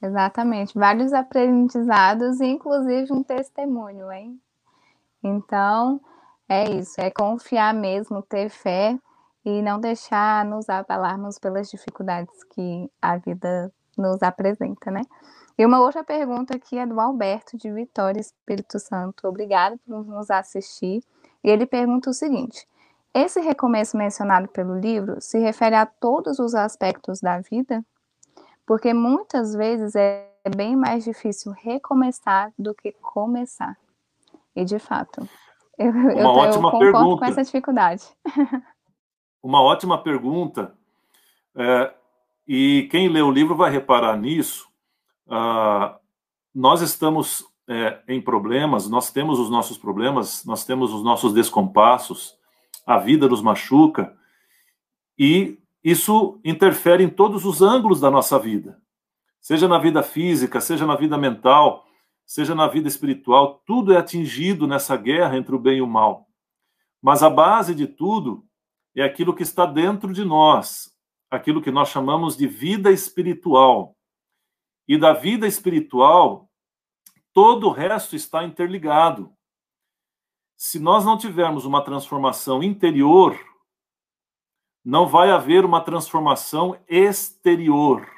Exatamente. 0.00 0.78
Vários 0.78 1.12
aprendizados, 1.12 2.40
inclusive 2.40 3.12
um 3.12 3.22
testemunho, 3.22 4.10
hein? 4.12 4.40
Então, 5.22 6.00
é 6.48 6.70
isso, 6.70 7.00
é 7.00 7.10
confiar 7.10 7.74
mesmo, 7.74 8.22
ter 8.22 8.48
fé 8.48 8.98
e 9.44 9.60
não 9.62 9.80
deixar 9.80 10.44
nos 10.44 10.68
abalarmos 10.68 11.38
pelas 11.38 11.70
dificuldades 11.70 12.44
que 12.44 12.90
a 13.02 13.16
vida 13.16 13.72
nos 13.96 14.22
apresenta, 14.22 14.90
né? 14.90 15.02
E 15.58 15.66
uma 15.66 15.80
outra 15.80 16.04
pergunta 16.04 16.54
aqui 16.54 16.78
é 16.78 16.86
do 16.86 17.00
Alberto 17.00 17.56
de 17.56 17.70
Vitória 17.72 18.20
Espírito 18.20 18.78
Santo. 18.78 19.26
Obrigado 19.26 19.76
por 19.84 20.06
nos 20.06 20.30
assistir. 20.30 21.02
E 21.42 21.50
ele 21.50 21.66
pergunta 21.66 22.10
o 22.10 22.14
seguinte: 22.14 22.66
esse 23.12 23.40
recomeço 23.40 23.96
mencionado 23.96 24.46
pelo 24.48 24.78
livro 24.78 25.20
se 25.20 25.38
refere 25.38 25.74
a 25.74 25.84
todos 25.84 26.38
os 26.38 26.54
aspectos 26.54 27.20
da 27.20 27.40
vida? 27.40 27.84
Porque 28.68 28.92
muitas 28.92 29.54
vezes 29.54 29.96
é 29.96 30.30
bem 30.54 30.76
mais 30.76 31.02
difícil 31.02 31.52
recomeçar 31.52 32.52
do 32.58 32.74
que 32.74 32.92
começar. 32.92 33.78
E 34.54 34.62
de 34.62 34.78
fato, 34.78 35.26
eu, 35.78 35.90
uma 35.90 36.12
eu, 36.12 36.26
ótima 36.26 36.68
eu 36.74 36.78
pergunta. 36.78 37.18
com 37.18 37.24
essa 37.24 37.42
dificuldade. 37.42 38.04
Uma 39.40 39.62
ótima 39.62 40.02
pergunta. 40.02 40.76
É, 41.54 41.94
e 42.46 42.88
quem 42.90 43.08
lê 43.08 43.22
o 43.22 43.30
livro 43.30 43.54
vai 43.54 43.70
reparar 43.70 44.16
nisso, 44.16 44.68
ah, 45.30 45.96
nós 46.52 46.82
estamos 46.82 47.46
é, 47.68 48.02
em 48.08 48.20
problemas, 48.20 48.90
nós 48.90 49.12
temos 49.12 49.38
os 49.38 49.48
nossos 49.48 49.78
problemas, 49.78 50.44
nós 50.44 50.64
temos 50.64 50.92
os 50.92 51.04
nossos 51.04 51.32
descompassos, 51.32 52.36
a 52.84 52.98
vida 52.98 53.28
nos 53.28 53.40
machuca, 53.40 54.12
e 55.16 55.56
isso 55.90 56.40
interfere 56.44 57.02
em 57.02 57.08
todos 57.08 57.44
os 57.44 57.62
ângulos 57.62 58.00
da 58.00 58.10
nossa 58.10 58.38
vida, 58.38 58.80
seja 59.40 59.68
na 59.68 59.78
vida 59.78 60.02
física, 60.02 60.60
seja 60.60 60.86
na 60.86 60.96
vida 60.96 61.16
mental, 61.16 61.86
seja 62.26 62.54
na 62.54 62.66
vida 62.68 62.88
espiritual, 62.88 63.62
tudo 63.64 63.92
é 63.92 63.96
atingido 63.96 64.66
nessa 64.66 64.96
guerra 64.96 65.36
entre 65.36 65.54
o 65.54 65.58
bem 65.58 65.78
e 65.78 65.82
o 65.82 65.86
mal. 65.86 66.28
Mas 67.00 67.22
a 67.22 67.30
base 67.30 67.74
de 67.74 67.86
tudo 67.86 68.44
é 68.94 69.02
aquilo 69.02 69.34
que 69.34 69.42
está 69.42 69.64
dentro 69.64 70.12
de 70.12 70.24
nós, 70.24 70.94
aquilo 71.30 71.62
que 71.62 71.70
nós 71.70 71.88
chamamos 71.88 72.36
de 72.36 72.46
vida 72.46 72.90
espiritual 72.90 73.96
e 74.86 74.98
da 74.98 75.12
vida 75.12 75.46
espiritual, 75.46 76.50
todo 77.32 77.68
o 77.68 77.72
resto 77.72 78.14
está 78.14 78.44
interligado. 78.44 79.32
Se 80.54 80.78
nós 80.78 81.04
não 81.04 81.16
tivermos 81.16 81.64
uma 81.64 81.82
transformação 81.82 82.62
interior, 82.62 83.38
não 84.84 85.06
vai 85.06 85.30
haver 85.30 85.64
uma 85.64 85.80
transformação 85.80 86.78
exterior. 86.88 88.08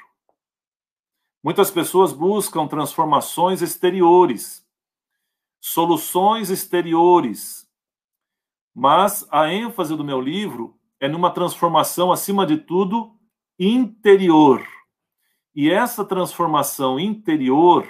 Muitas 1.43 1.71
pessoas 1.71 2.13
buscam 2.13 2.67
transformações 2.67 3.61
exteriores, 3.61 4.65
soluções 5.59 6.49
exteriores, 6.49 7.67
mas 8.73 9.27
a 9.31 9.51
ênfase 9.51 9.95
do 9.95 10.03
meu 10.03 10.21
livro 10.21 10.77
é 10.99 11.07
numa 11.07 11.31
transformação, 11.31 12.11
acima 12.11 12.45
de 12.45 12.57
tudo, 12.57 13.15
interior. 13.59 14.65
E 15.53 15.69
essa 15.69 16.05
transformação 16.05 16.99
interior 16.99 17.87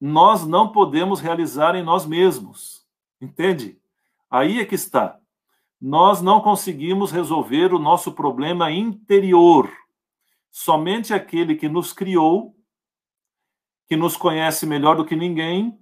nós 0.00 0.46
não 0.46 0.72
podemos 0.72 1.20
realizar 1.20 1.74
em 1.74 1.82
nós 1.82 2.04
mesmos. 2.04 2.84
Entende? 3.20 3.78
Aí 4.28 4.60
é 4.60 4.64
que 4.64 4.74
está. 4.74 5.18
Nós 5.86 6.22
não 6.22 6.40
conseguimos 6.40 7.12
resolver 7.12 7.74
o 7.74 7.78
nosso 7.78 8.10
problema 8.12 8.72
interior. 8.72 9.70
Somente 10.50 11.12
aquele 11.12 11.54
que 11.56 11.68
nos 11.68 11.92
criou, 11.92 12.56
que 13.86 13.94
nos 13.94 14.16
conhece 14.16 14.64
melhor 14.64 14.96
do 14.96 15.04
que 15.04 15.14
ninguém 15.14 15.78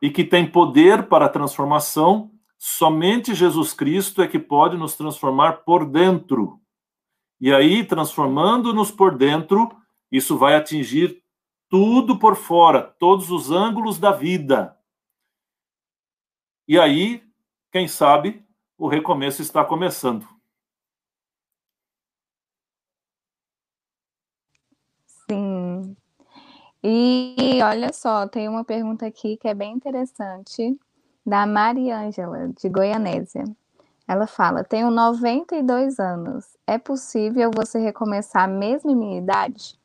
e 0.00 0.10
que 0.10 0.24
tem 0.24 0.50
poder 0.50 1.08
para 1.08 1.26
a 1.26 1.28
transformação, 1.28 2.32
somente 2.58 3.34
Jesus 3.34 3.74
Cristo 3.74 4.22
é 4.22 4.26
que 4.26 4.38
pode 4.38 4.78
nos 4.78 4.96
transformar 4.96 5.64
por 5.64 5.84
dentro. 5.84 6.58
E 7.38 7.52
aí, 7.52 7.84
transformando-nos 7.84 8.90
por 8.90 9.14
dentro, 9.14 9.76
isso 10.10 10.38
vai 10.38 10.54
atingir 10.54 11.22
tudo 11.68 12.18
por 12.18 12.34
fora, 12.34 12.80
todos 12.98 13.30
os 13.30 13.50
ângulos 13.50 13.98
da 13.98 14.10
vida. 14.10 14.74
E 16.66 16.78
aí, 16.78 17.22
quem 17.70 17.86
sabe, 17.86 18.42
o 18.78 18.88
recomeço 18.88 19.42
está 19.42 19.64
começando. 19.64 20.26
Sim. 25.30 25.96
E 26.82 27.60
olha 27.62 27.92
só, 27.92 28.28
tem 28.28 28.48
uma 28.48 28.64
pergunta 28.64 29.06
aqui 29.06 29.36
que 29.36 29.48
é 29.48 29.54
bem 29.54 29.72
interessante, 29.72 30.78
da 31.24 31.46
Mariângela, 31.46 32.48
de 32.48 32.68
Goianésia. 32.68 33.44
Ela 34.06 34.26
fala: 34.26 34.62
Tenho 34.62 34.90
92 34.90 35.98
anos. 35.98 36.44
É 36.66 36.76
possível 36.76 37.50
você 37.54 37.78
recomeçar 37.78 38.46
mesmo 38.48 38.90
em 38.90 38.96
minha 38.96 39.18
idade? 39.18 39.78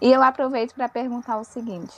E 0.00 0.10
eu 0.10 0.22
aproveito 0.22 0.74
para 0.74 0.88
perguntar 0.88 1.38
o 1.38 1.44
seguinte: 1.44 1.94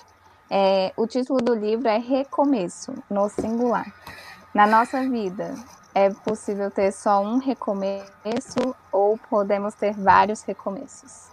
é, 0.51 0.93
o 0.97 1.07
título 1.07 1.41
do 1.41 1.55
livro 1.55 1.89
é 1.89 1.97
Recomeço, 1.97 2.93
no 3.11 3.29
singular. 3.31 3.87
Na 4.57 4.67
nossa 4.67 5.07
vida, 5.07 5.55
é 5.95 6.09
possível 6.09 6.71
ter 6.71 6.91
só 6.91 7.21
um 7.21 7.37
recomeço 7.37 8.75
ou 8.91 9.19
podemos 9.29 9.75
ter 9.75 9.93
vários 9.93 10.41
recomeços? 10.45 11.29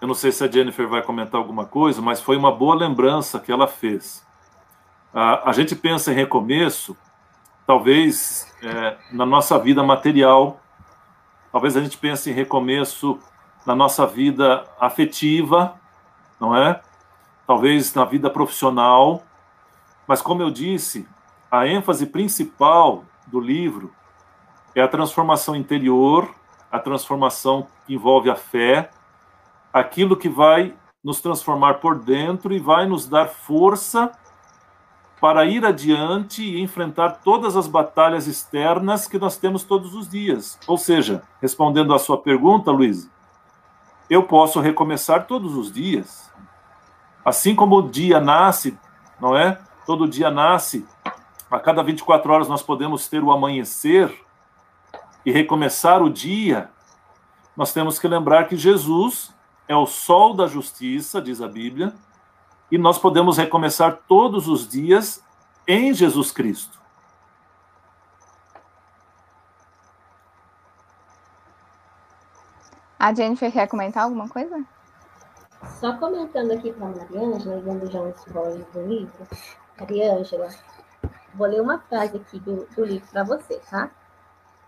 Eu 0.00 0.08
não 0.08 0.14
sei 0.14 0.32
se 0.32 0.42
a 0.42 0.50
Jennifer 0.50 0.88
vai 0.88 1.02
comentar 1.02 1.38
alguma 1.38 1.66
coisa, 1.66 2.00
mas 2.00 2.22
foi 2.22 2.38
uma 2.38 2.50
boa 2.50 2.74
lembrança 2.74 3.38
que 3.38 3.52
ela 3.52 3.68
fez. 3.68 4.26
A, 5.12 5.50
a 5.50 5.52
gente 5.52 5.76
pensa 5.76 6.10
em 6.10 6.14
recomeço, 6.14 6.96
talvez 7.66 8.50
é, 8.62 8.96
na 9.12 9.26
nossa 9.26 9.58
vida 9.58 9.82
material, 9.82 10.58
talvez 11.52 11.76
a 11.76 11.82
gente 11.82 11.98
pense 11.98 12.30
em 12.30 12.32
recomeço 12.32 13.18
na 13.66 13.74
nossa 13.74 14.06
vida 14.06 14.64
afetiva, 14.80 15.78
não 16.40 16.56
é? 16.56 16.80
Talvez 17.46 17.92
na 17.92 18.06
vida 18.06 18.30
profissional, 18.30 19.22
mas 20.10 20.20
como 20.20 20.42
eu 20.42 20.50
disse, 20.50 21.06
a 21.48 21.68
ênfase 21.68 22.04
principal 22.04 23.04
do 23.28 23.38
livro 23.38 23.92
é 24.74 24.82
a 24.82 24.88
transformação 24.88 25.54
interior, 25.54 26.34
a 26.68 26.80
transformação 26.80 27.68
que 27.86 27.94
envolve 27.94 28.28
a 28.28 28.34
fé, 28.34 28.90
aquilo 29.72 30.16
que 30.16 30.28
vai 30.28 30.74
nos 31.04 31.20
transformar 31.20 31.74
por 31.74 31.96
dentro 31.96 32.52
e 32.52 32.58
vai 32.58 32.86
nos 32.86 33.06
dar 33.06 33.28
força 33.28 34.10
para 35.20 35.44
ir 35.44 35.64
adiante 35.64 36.42
e 36.42 36.60
enfrentar 36.60 37.20
todas 37.22 37.54
as 37.54 37.68
batalhas 37.68 38.26
externas 38.26 39.06
que 39.06 39.16
nós 39.16 39.36
temos 39.36 39.62
todos 39.62 39.94
os 39.94 40.08
dias. 40.08 40.58
Ou 40.66 40.76
seja, 40.76 41.22
respondendo 41.40 41.94
à 41.94 42.00
sua 42.00 42.18
pergunta, 42.18 42.72
Luiz, 42.72 43.08
eu 44.10 44.24
posso 44.24 44.58
recomeçar 44.58 45.28
todos 45.28 45.56
os 45.56 45.70
dias. 45.70 46.32
Assim 47.24 47.54
como 47.54 47.76
o 47.76 47.88
dia 47.88 48.18
nasce, 48.18 48.76
não 49.20 49.36
é? 49.36 49.69
Todo 49.86 50.08
dia 50.08 50.30
nasce, 50.30 50.86
a 51.50 51.58
cada 51.58 51.82
24 51.82 52.32
horas 52.32 52.48
nós 52.48 52.62
podemos 52.62 53.08
ter 53.08 53.22
o 53.22 53.32
amanhecer 53.32 54.14
e 55.24 55.32
recomeçar 55.32 56.02
o 56.02 56.08
dia. 56.08 56.70
Nós 57.56 57.72
temos 57.72 57.98
que 57.98 58.06
lembrar 58.06 58.46
que 58.46 58.56
Jesus 58.56 59.34
é 59.66 59.76
o 59.76 59.86
sol 59.86 60.34
da 60.34 60.46
justiça, 60.46 61.20
diz 61.20 61.40
a 61.40 61.48
Bíblia, 61.48 61.94
e 62.70 62.78
nós 62.78 62.98
podemos 62.98 63.36
recomeçar 63.36 64.00
todos 64.06 64.48
os 64.48 64.68
dias 64.68 65.24
em 65.66 65.92
Jesus 65.92 66.30
Cristo. 66.30 66.80
A 72.98 73.14
Jennifer 73.14 73.50
quer 73.50 73.66
comentar 73.66 74.04
alguma 74.04 74.28
coisa? 74.28 74.62
Só 75.80 75.96
comentando 75.96 76.52
aqui 76.52 76.72
para 76.72 76.86
a 76.86 76.90
Mariângela, 76.90 77.60
dando 77.62 77.90
já 77.90 78.00
um 78.00 78.10
spoiler 78.10 78.66
do 78.72 78.86
livro. 78.86 79.26
Mariângela, 79.80 80.48
vou 81.34 81.46
ler 81.46 81.62
uma 81.62 81.78
frase 81.78 82.18
aqui 82.18 82.38
do, 82.38 82.66
do 82.76 82.84
livro 82.84 83.08
para 83.10 83.24
você, 83.24 83.58
tá? 83.70 83.90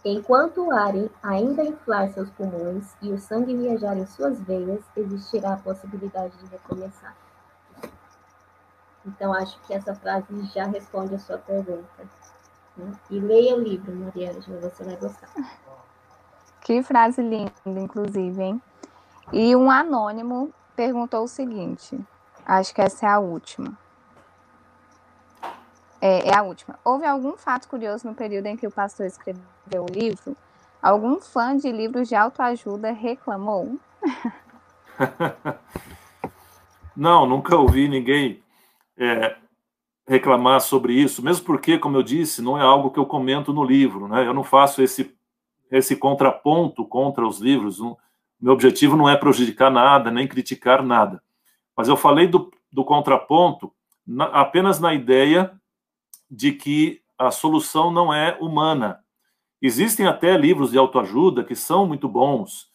Enquanto 0.04 0.66
o 0.66 0.72
ar 0.72 0.94
ainda 1.22 1.62
inflar 1.62 2.08
seus 2.10 2.28
pulmões 2.30 2.96
e 3.00 3.12
o 3.12 3.18
sangue 3.18 3.56
viajar 3.56 3.96
em 3.96 4.06
suas 4.06 4.40
veias, 4.40 4.80
existirá 4.96 5.52
a 5.52 5.58
possibilidade 5.58 6.36
de 6.38 6.46
recomeçar. 6.46 7.14
Então, 9.06 9.32
acho 9.32 9.60
que 9.60 9.74
essa 9.74 9.94
frase 9.94 10.26
já 10.46 10.66
responde 10.66 11.14
a 11.14 11.18
sua 11.18 11.38
pergunta. 11.38 12.08
Né? 12.76 12.92
E 13.10 13.20
leia 13.20 13.54
o 13.54 13.60
livro, 13.60 13.94
Maria 13.94 14.30
Ângela, 14.30 14.60
você 14.60 14.82
vai 14.82 14.96
gostar. 14.96 15.28
Que 16.62 16.82
frase 16.82 17.20
linda, 17.20 17.52
inclusive, 17.66 18.42
hein? 18.42 18.62
E 19.32 19.54
um 19.54 19.70
anônimo 19.70 20.52
perguntou 20.74 21.24
o 21.24 21.28
seguinte: 21.28 21.98
acho 22.46 22.74
que 22.74 22.80
essa 22.80 23.06
é 23.06 23.08
a 23.08 23.18
última. 23.18 23.76
É, 26.04 26.30
é, 26.30 26.34
a 26.34 26.42
última. 26.42 26.76
Houve 26.84 27.06
algum 27.06 27.36
fato 27.36 27.68
curioso 27.68 28.08
no 28.08 28.12
período 28.12 28.46
em 28.46 28.56
que 28.56 28.66
o 28.66 28.72
pastor 28.72 29.06
escreveu 29.06 29.42
o 29.72 29.86
livro? 29.86 30.36
Algum 30.82 31.20
fã 31.20 31.56
de 31.56 31.70
livros 31.70 32.08
de 32.08 32.16
autoajuda 32.16 32.90
reclamou? 32.90 33.78
Não, 36.96 37.24
nunca 37.24 37.56
ouvi 37.56 37.86
ninguém 37.88 38.42
é, 38.98 39.36
reclamar 40.08 40.60
sobre 40.60 40.92
isso, 40.92 41.22
mesmo 41.22 41.46
porque, 41.46 41.78
como 41.78 41.96
eu 41.96 42.02
disse, 42.02 42.42
não 42.42 42.58
é 42.58 42.60
algo 42.60 42.90
que 42.90 42.98
eu 42.98 43.06
comento 43.06 43.50
no 43.50 43.64
livro, 43.64 44.08
né? 44.08 44.26
Eu 44.26 44.34
não 44.34 44.44
faço 44.44 44.82
esse, 44.82 45.16
esse 45.70 45.96
contraponto 45.96 46.84
contra 46.84 47.26
os 47.26 47.38
livros. 47.38 47.78
meu 48.38 48.52
objetivo 48.52 48.94
não 48.94 49.08
é 49.08 49.16
prejudicar 49.16 49.70
nada, 49.70 50.10
nem 50.10 50.28
criticar 50.28 50.82
nada. 50.82 51.22
Mas 51.74 51.88
eu 51.88 51.96
falei 51.96 52.26
do, 52.26 52.52
do 52.70 52.84
contraponto 52.84 53.72
na, 54.06 54.26
apenas 54.26 54.78
na 54.78 54.92
ideia 54.92 55.58
de 56.32 56.52
que 56.52 57.02
a 57.18 57.30
solução 57.30 57.90
não 57.90 58.12
é 58.12 58.38
humana. 58.40 59.04
Existem 59.60 60.06
até 60.06 60.34
livros 60.36 60.70
de 60.70 60.78
autoajuda 60.78 61.44
que 61.44 61.54
são 61.54 61.86
muito 61.86 62.08
bons, 62.08 62.70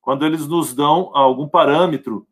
quando 0.00 0.24
eles 0.24 0.46
nos 0.46 0.72
dão 0.72 1.10
algum 1.12 1.48
parâmetro 1.48 2.26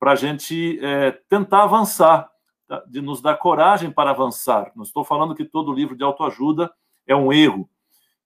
para 0.00 0.12
a 0.12 0.14
gente 0.16 0.78
é, 0.84 1.12
tentar 1.28 1.62
avançar, 1.62 2.28
tá? 2.66 2.82
de 2.88 3.00
nos 3.00 3.22
dar 3.22 3.36
coragem 3.36 3.88
para 3.90 4.10
avançar. 4.10 4.72
Não 4.74 4.82
estou 4.82 5.04
falando 5.04 5.34
que 5.34 5.44
todo 5.44 5.72
livro 5.72 5.96
de 5.96 6.02
autoajuda 6.02 6.74
é 7.06 7.14
um 7.14 7.32
erro. 7.32 7.70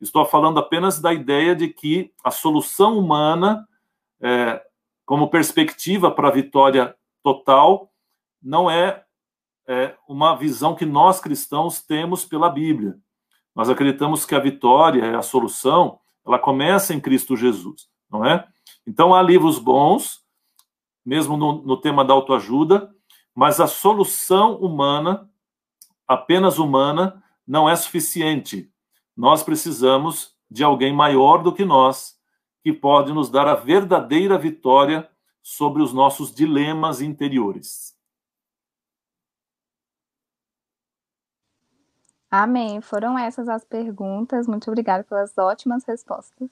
Estou 0.00 0.24
falando 0.24 0.58
apenas 0.58 0.98
da 1.00 1.12
ideia 1.12 1.54
de 1.54 1.68
que 1.68 2.12
a 2.24 2.30
solução 2.30 2.98
humana, 2.98 3.68
é, 4.22 4.60
como 5.04 5.28
perspectiva 5.28 6.10
para 6.10 6.28
a 6.28 6.32
vitória 6.32 6.96
total, 7.22 7.92
não 8.42 8.70
é 8.70 9.04
é, 9.70 9.96
uma 10.08 10.34
visão 10.34 10.74
que 10.74 10.84
nós 10.84 11.20
cristãos 11.20 11.80
temos 11.80 12.24
pela 12.24 12.50
Bíblia. 12.50 12.98
Nós 13.54 13.70
acreditamos 13.70 14.26
que 14.26 14.34
a 14.34 14.40
vitória, 14.40 15.16
a 15.16 15.22
solução, 15.22 16.00
ela 16.26 16.40
começa 16.40 16.92
em 16.92 16.98
Cristo 16.98 17.36
Jesus, 17.36 17.88
não 18.10 18.24
é? 18.24 18.48
Então 18.84 19.14
há 19.14 19.22
livros 19.22 19.60
bons, 19.60 20.24
mesmo 21.06 21.36
no, 21.36 21.62
no 21.62 21.76
tema 21.76 22.04
da 22.04 22.12
autoajuda, 22.12 22.92
mas 23.32 23.60
a 23.60 23.68
solução 23.68 24.56
humana, 24.56 25.30
apenas 26.06 26.58
humana, 26.58 27.22
não 27.46 27.70
é 27.70 27.76
suficiente. 27.76 28.68
Nós 29.16 29.44
precisamos 29.44 30.34
de 30.50 30.64
alguém 30.64 30.92
maior 30.92 31.44
do 31.44 31.52
que 31.52 31.64
nós, 31.64 32.16
que 32.64 32.72
pode 32.72 33.12
nos 33.12 33.30
dar 33.30 33.46
a 33.46 33.54
verdadeira 33.54 34.36
vitória 34.36 35.08
sobre 35.40 35.80
os 35.80 35.92
nossos 35.92 36.34
dilemas 36.34 37.00
interiores. 37.00 37.99
Amém. 42.30 42.80
Foram 42.80 43.18
essas 43.18 43.48
as 43.48 43.64
perguntas. 43.64 44.46
Muito 44.46 44.68
obrigada 44.70 45.02
pelas 45.02 45.36
ótimas 45.36 45.84
respostas. 45.84 46.48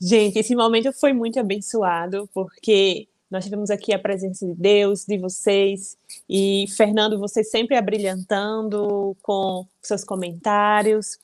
Gente, 0.00 0.38
esse 0.38 0.54
momento 0.54 0.92
foi 0.92 1.12
muito 1.12 1.40
abençoado, 1.40 2.28
porque 2.32 3.08
nós 3.30 3.44
tivemos 3.44 3.68
aqui 3.68 3.92
a 3.92 3.98
presença 3.98 4.46
de 4.46 4.54
Deus, 4.54 5.04
de 5.04 5.18
vocês, 5.18 5.96
e 6.28 6.66
Fernando, 6.76 7.18
você 7.18 7.42
sempre 7.42 7.76
abrilhantando 7.76 9.16
com 9.22 9.66
seus 9.82 10.04
comentários. 10.04 11.18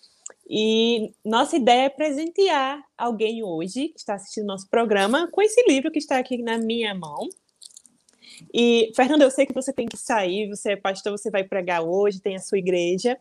E 0.48 1.12
nossa 1.24 1.56
ideia 1.56 1.86
é 1.86 1.88
presentear 1.88 2.82
alguém 2.98 3.42
hoje 3.42 3.88
que 3.88 3.98
está 3.98 4.14
assistindo 4.14 4.46
nosso 4.46 4.68
programa 4.68 5.28
com 5.30 5.40
esse 5.40 5.62
livro 5.68 5.90
que 5.90 5.98
está 5.98 6.18
aqui 6.18 6.42
na 6.42 6.58
minha 6.58 6.94
mão. 6.94 7.28
E, 8.52 8.92
Fernando, 8.94 9.22
eu 9.22 9.30
sei 9.30 9.46
que 9.46 9.54
você 9.54 9.72
tem 9.72 9.86
que 9.86 9.96
sair, 9.96 10.48
você 10.48 10.72
é 10.72 10.76
pastor, 10.76 11.12
você 11.12 11.30
vai 11.30 11.44
pregar 11.44 11.82
hoje, 11.82 12.20
tem 12.20 12.36
a 12.36 12.40
sua 12.40 12.58
igreja, 12.58 13.18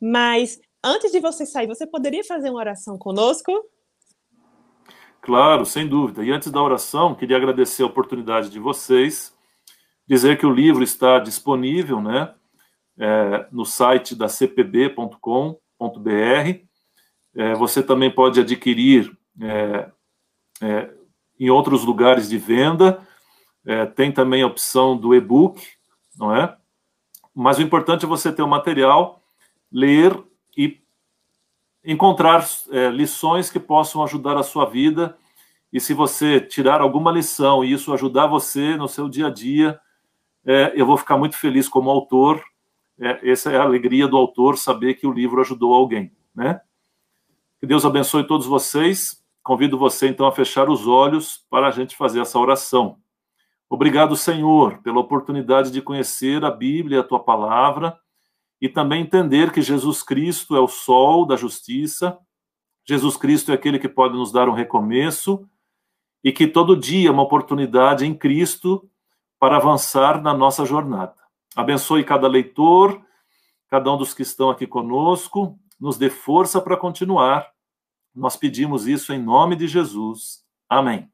mas 0.00 0.60
antes 0.82 1.10
de 1.10 1.20
você 1.20 1.46
sair, 1.46 1.66
você 1.66 1.86
poderia 1.86 2.24
fazer 2.24 2.50
uma 2.50 2.58
oração 2.58 2.98
conosco? 2.98 3.52
Claro, 5.20 5.64
sem 5.64 5.88
dúvida. 5.88 6.22
E 6.22 6.30
antes 6.30 6.50
da 6.50 6.62
oração, 6.62 7.14
queria 7.14 7.38
agradecer 7.38 7.82
a 7.82 7.86
oportunidade 7.86 8.50
de 8.50 8.58
vocês, 8.58 9.34
dizer 10.06 10.38
que 10.38 10.44
o 10.44 10.52
livro 10.52 10.82
está 10.82 11.18
disponível, 11.18 12.00
né, 12.00 12.34
é, 12.98 13.46
no 13.50 13.64
site 13.64 14.14
da 14.14 14.28
cpb.com.br. 14.28 15.58
É, 17.36 17.54
você 17.54 17.82
também 17.82 18.10
pode 18.10 18.38
adquirir 18.38 19.16
é, 19.40 19.90
é 20.62 20.90
em 21.40 21.50
outros 21.50 21.84
lugares 21.84 22.28
de 22.28 22.38
venda 22.38 23.04
é, 23.66 23.86
tem 23.86 24.12
também 24.12 24.42
a 24.42 24.46
opção 24.46 24.96
do 24.96 25.14
e-book, 25.14 25.66
não 26.16 26.34
é? 26.34 26.56
Mas 27.34 27.58
o 27.58 27.62
importante 27.62 28.04
é 28.04 28.08
você 28.08 28.32
ter 28.32 28.42
o 28.42 28.48
material, 28.48 29.22
ler 29.72 30.16
e 30.56 30.80
encontrar 31.84 32.46
é, 32.70 32.88
lições 32.90 33.50
que 33.50 33.58
possam 33.58 34.02
ajudar 34.02 34.36
a 34.36 34.42
sua 34.42 34.64
vida. 34.66 35.16
E 35.72 35.80
se 35.80 35.92
você 35.92 36.40
tirar 36.40 36.80
alguma 36.80 37.10
lição 37.10 37.64
e 37.64 37.72
isso 37.72 37.92
ajudar 37.92 38.26
você 38.26 38.76
no 38.76 38.86
seu 38.86 39.08
dia 39.08 39.26
a 39.26 39.30
dia, 39.30 39.80
é, 40.46 40.72
eu 40.76 40.86
vou 40.86 40.96
ficar 40.96 41.16
muito 41.16 41.36
feliz 41.36 41.68
como 41.68 41.90
autor. 41.90 42.42
É, 43.00 43.30
essa 43.30 43.50
é 43.50 43.56
a 43.56 43.62
alegria 43.62 44.06
do 44.06 44.16
autor, 44.16 44.56
saber 44.56 44.94
que 44.94 45.06
o 45.06 45.12
livro 45.12 45.40
ajudou 45.40 45.74
alguém, 45.74 46.12
né? 46.34 46.60
Que 47.58 47.66
Deus 47.66 47.84
abençoe 47.84 48.26
todos 48.26 48.46
vocês. 48.46 49.22
Convido 49.42 49.76
você, 49.76 50.08
então, 50.08 50.26
a 50.26 50.32
fechar 50.32 50.70
os 50.70 50.86
olhos 50.86 51.44
para 51.50 51.66
a 51.66 51.70
gente 51.70 51.96
fazer 51.96 52.20
essa 52.20 52.38
oração. 52.38 52.98
Obrigado, 53.74 54.14
Senhor, 54.14 54.78
pela 54.82 55.00
oportunidade 55.00 55.68
de 55.72 55.82
conhecer 55.82 56.44
a 56.44 56.50
Bíblia, 56.52 57.00
a 57.00 57.02
tua 57.02 57.18
palavra, 57.18 57.98
e 58.60 58.68
também 58.68 59.02
entender 59.02 59.50
que 59.50 59.60
Jesus 59.60 60.00
Cristo 60.00 60.54
é 60.54 60.60
o 60.60 60.68
sol 60.68 61.26
da 61.26 61.34
justiça, 61.34 62.16
Jesus 62.88 63.16
Cristo 63.16 63.50
é 63.50 63.54
aquele 63.56 63.80
que 63.80 63.88
pode 63.88 64.14
nos 64.14 64.30
dar 64.30 64.48
um 64.48 64.52
recomeço, 64.52 65.44
e 66.22 66.30
que 66.30 66.46
todo 66.46 66.76
dia 66.76 67.08
é 67.08 67.10
uma 67.10 67.24
oportunidade 67.24 68.06
em 68.06 68.14
Cristo 68.14 68.88
para 69.40 69.56
avançar 69.56 70.22
na 70.22 70.32
nossa 70.32 70.64
jornada. 70.64 71.16
Abençoe 71.56 72.04
cada 72.04 72.28
leitor, 72.28 73.04
cada 73.68 73.92
um 73.92 73.96
dos 73.96 74.14
que 74.14 74.22
estão 74.22 74.50
aqui 74.50 74.68
conosco, 74.68 75.58
nos 75.80 75.98
dê 75.98 76.10
força 76.10 76.60
para 76.60 76.76
continuar. 76.76 77.50
Nós 78.14 78.36
pedimos 78.36 78.86
isso 78.86 79.12
em 79.12 79.20
nome 79.20 79.56
de 79.56 79.66
Jesus. 79.66 80.44
Amém. 80.68 81.12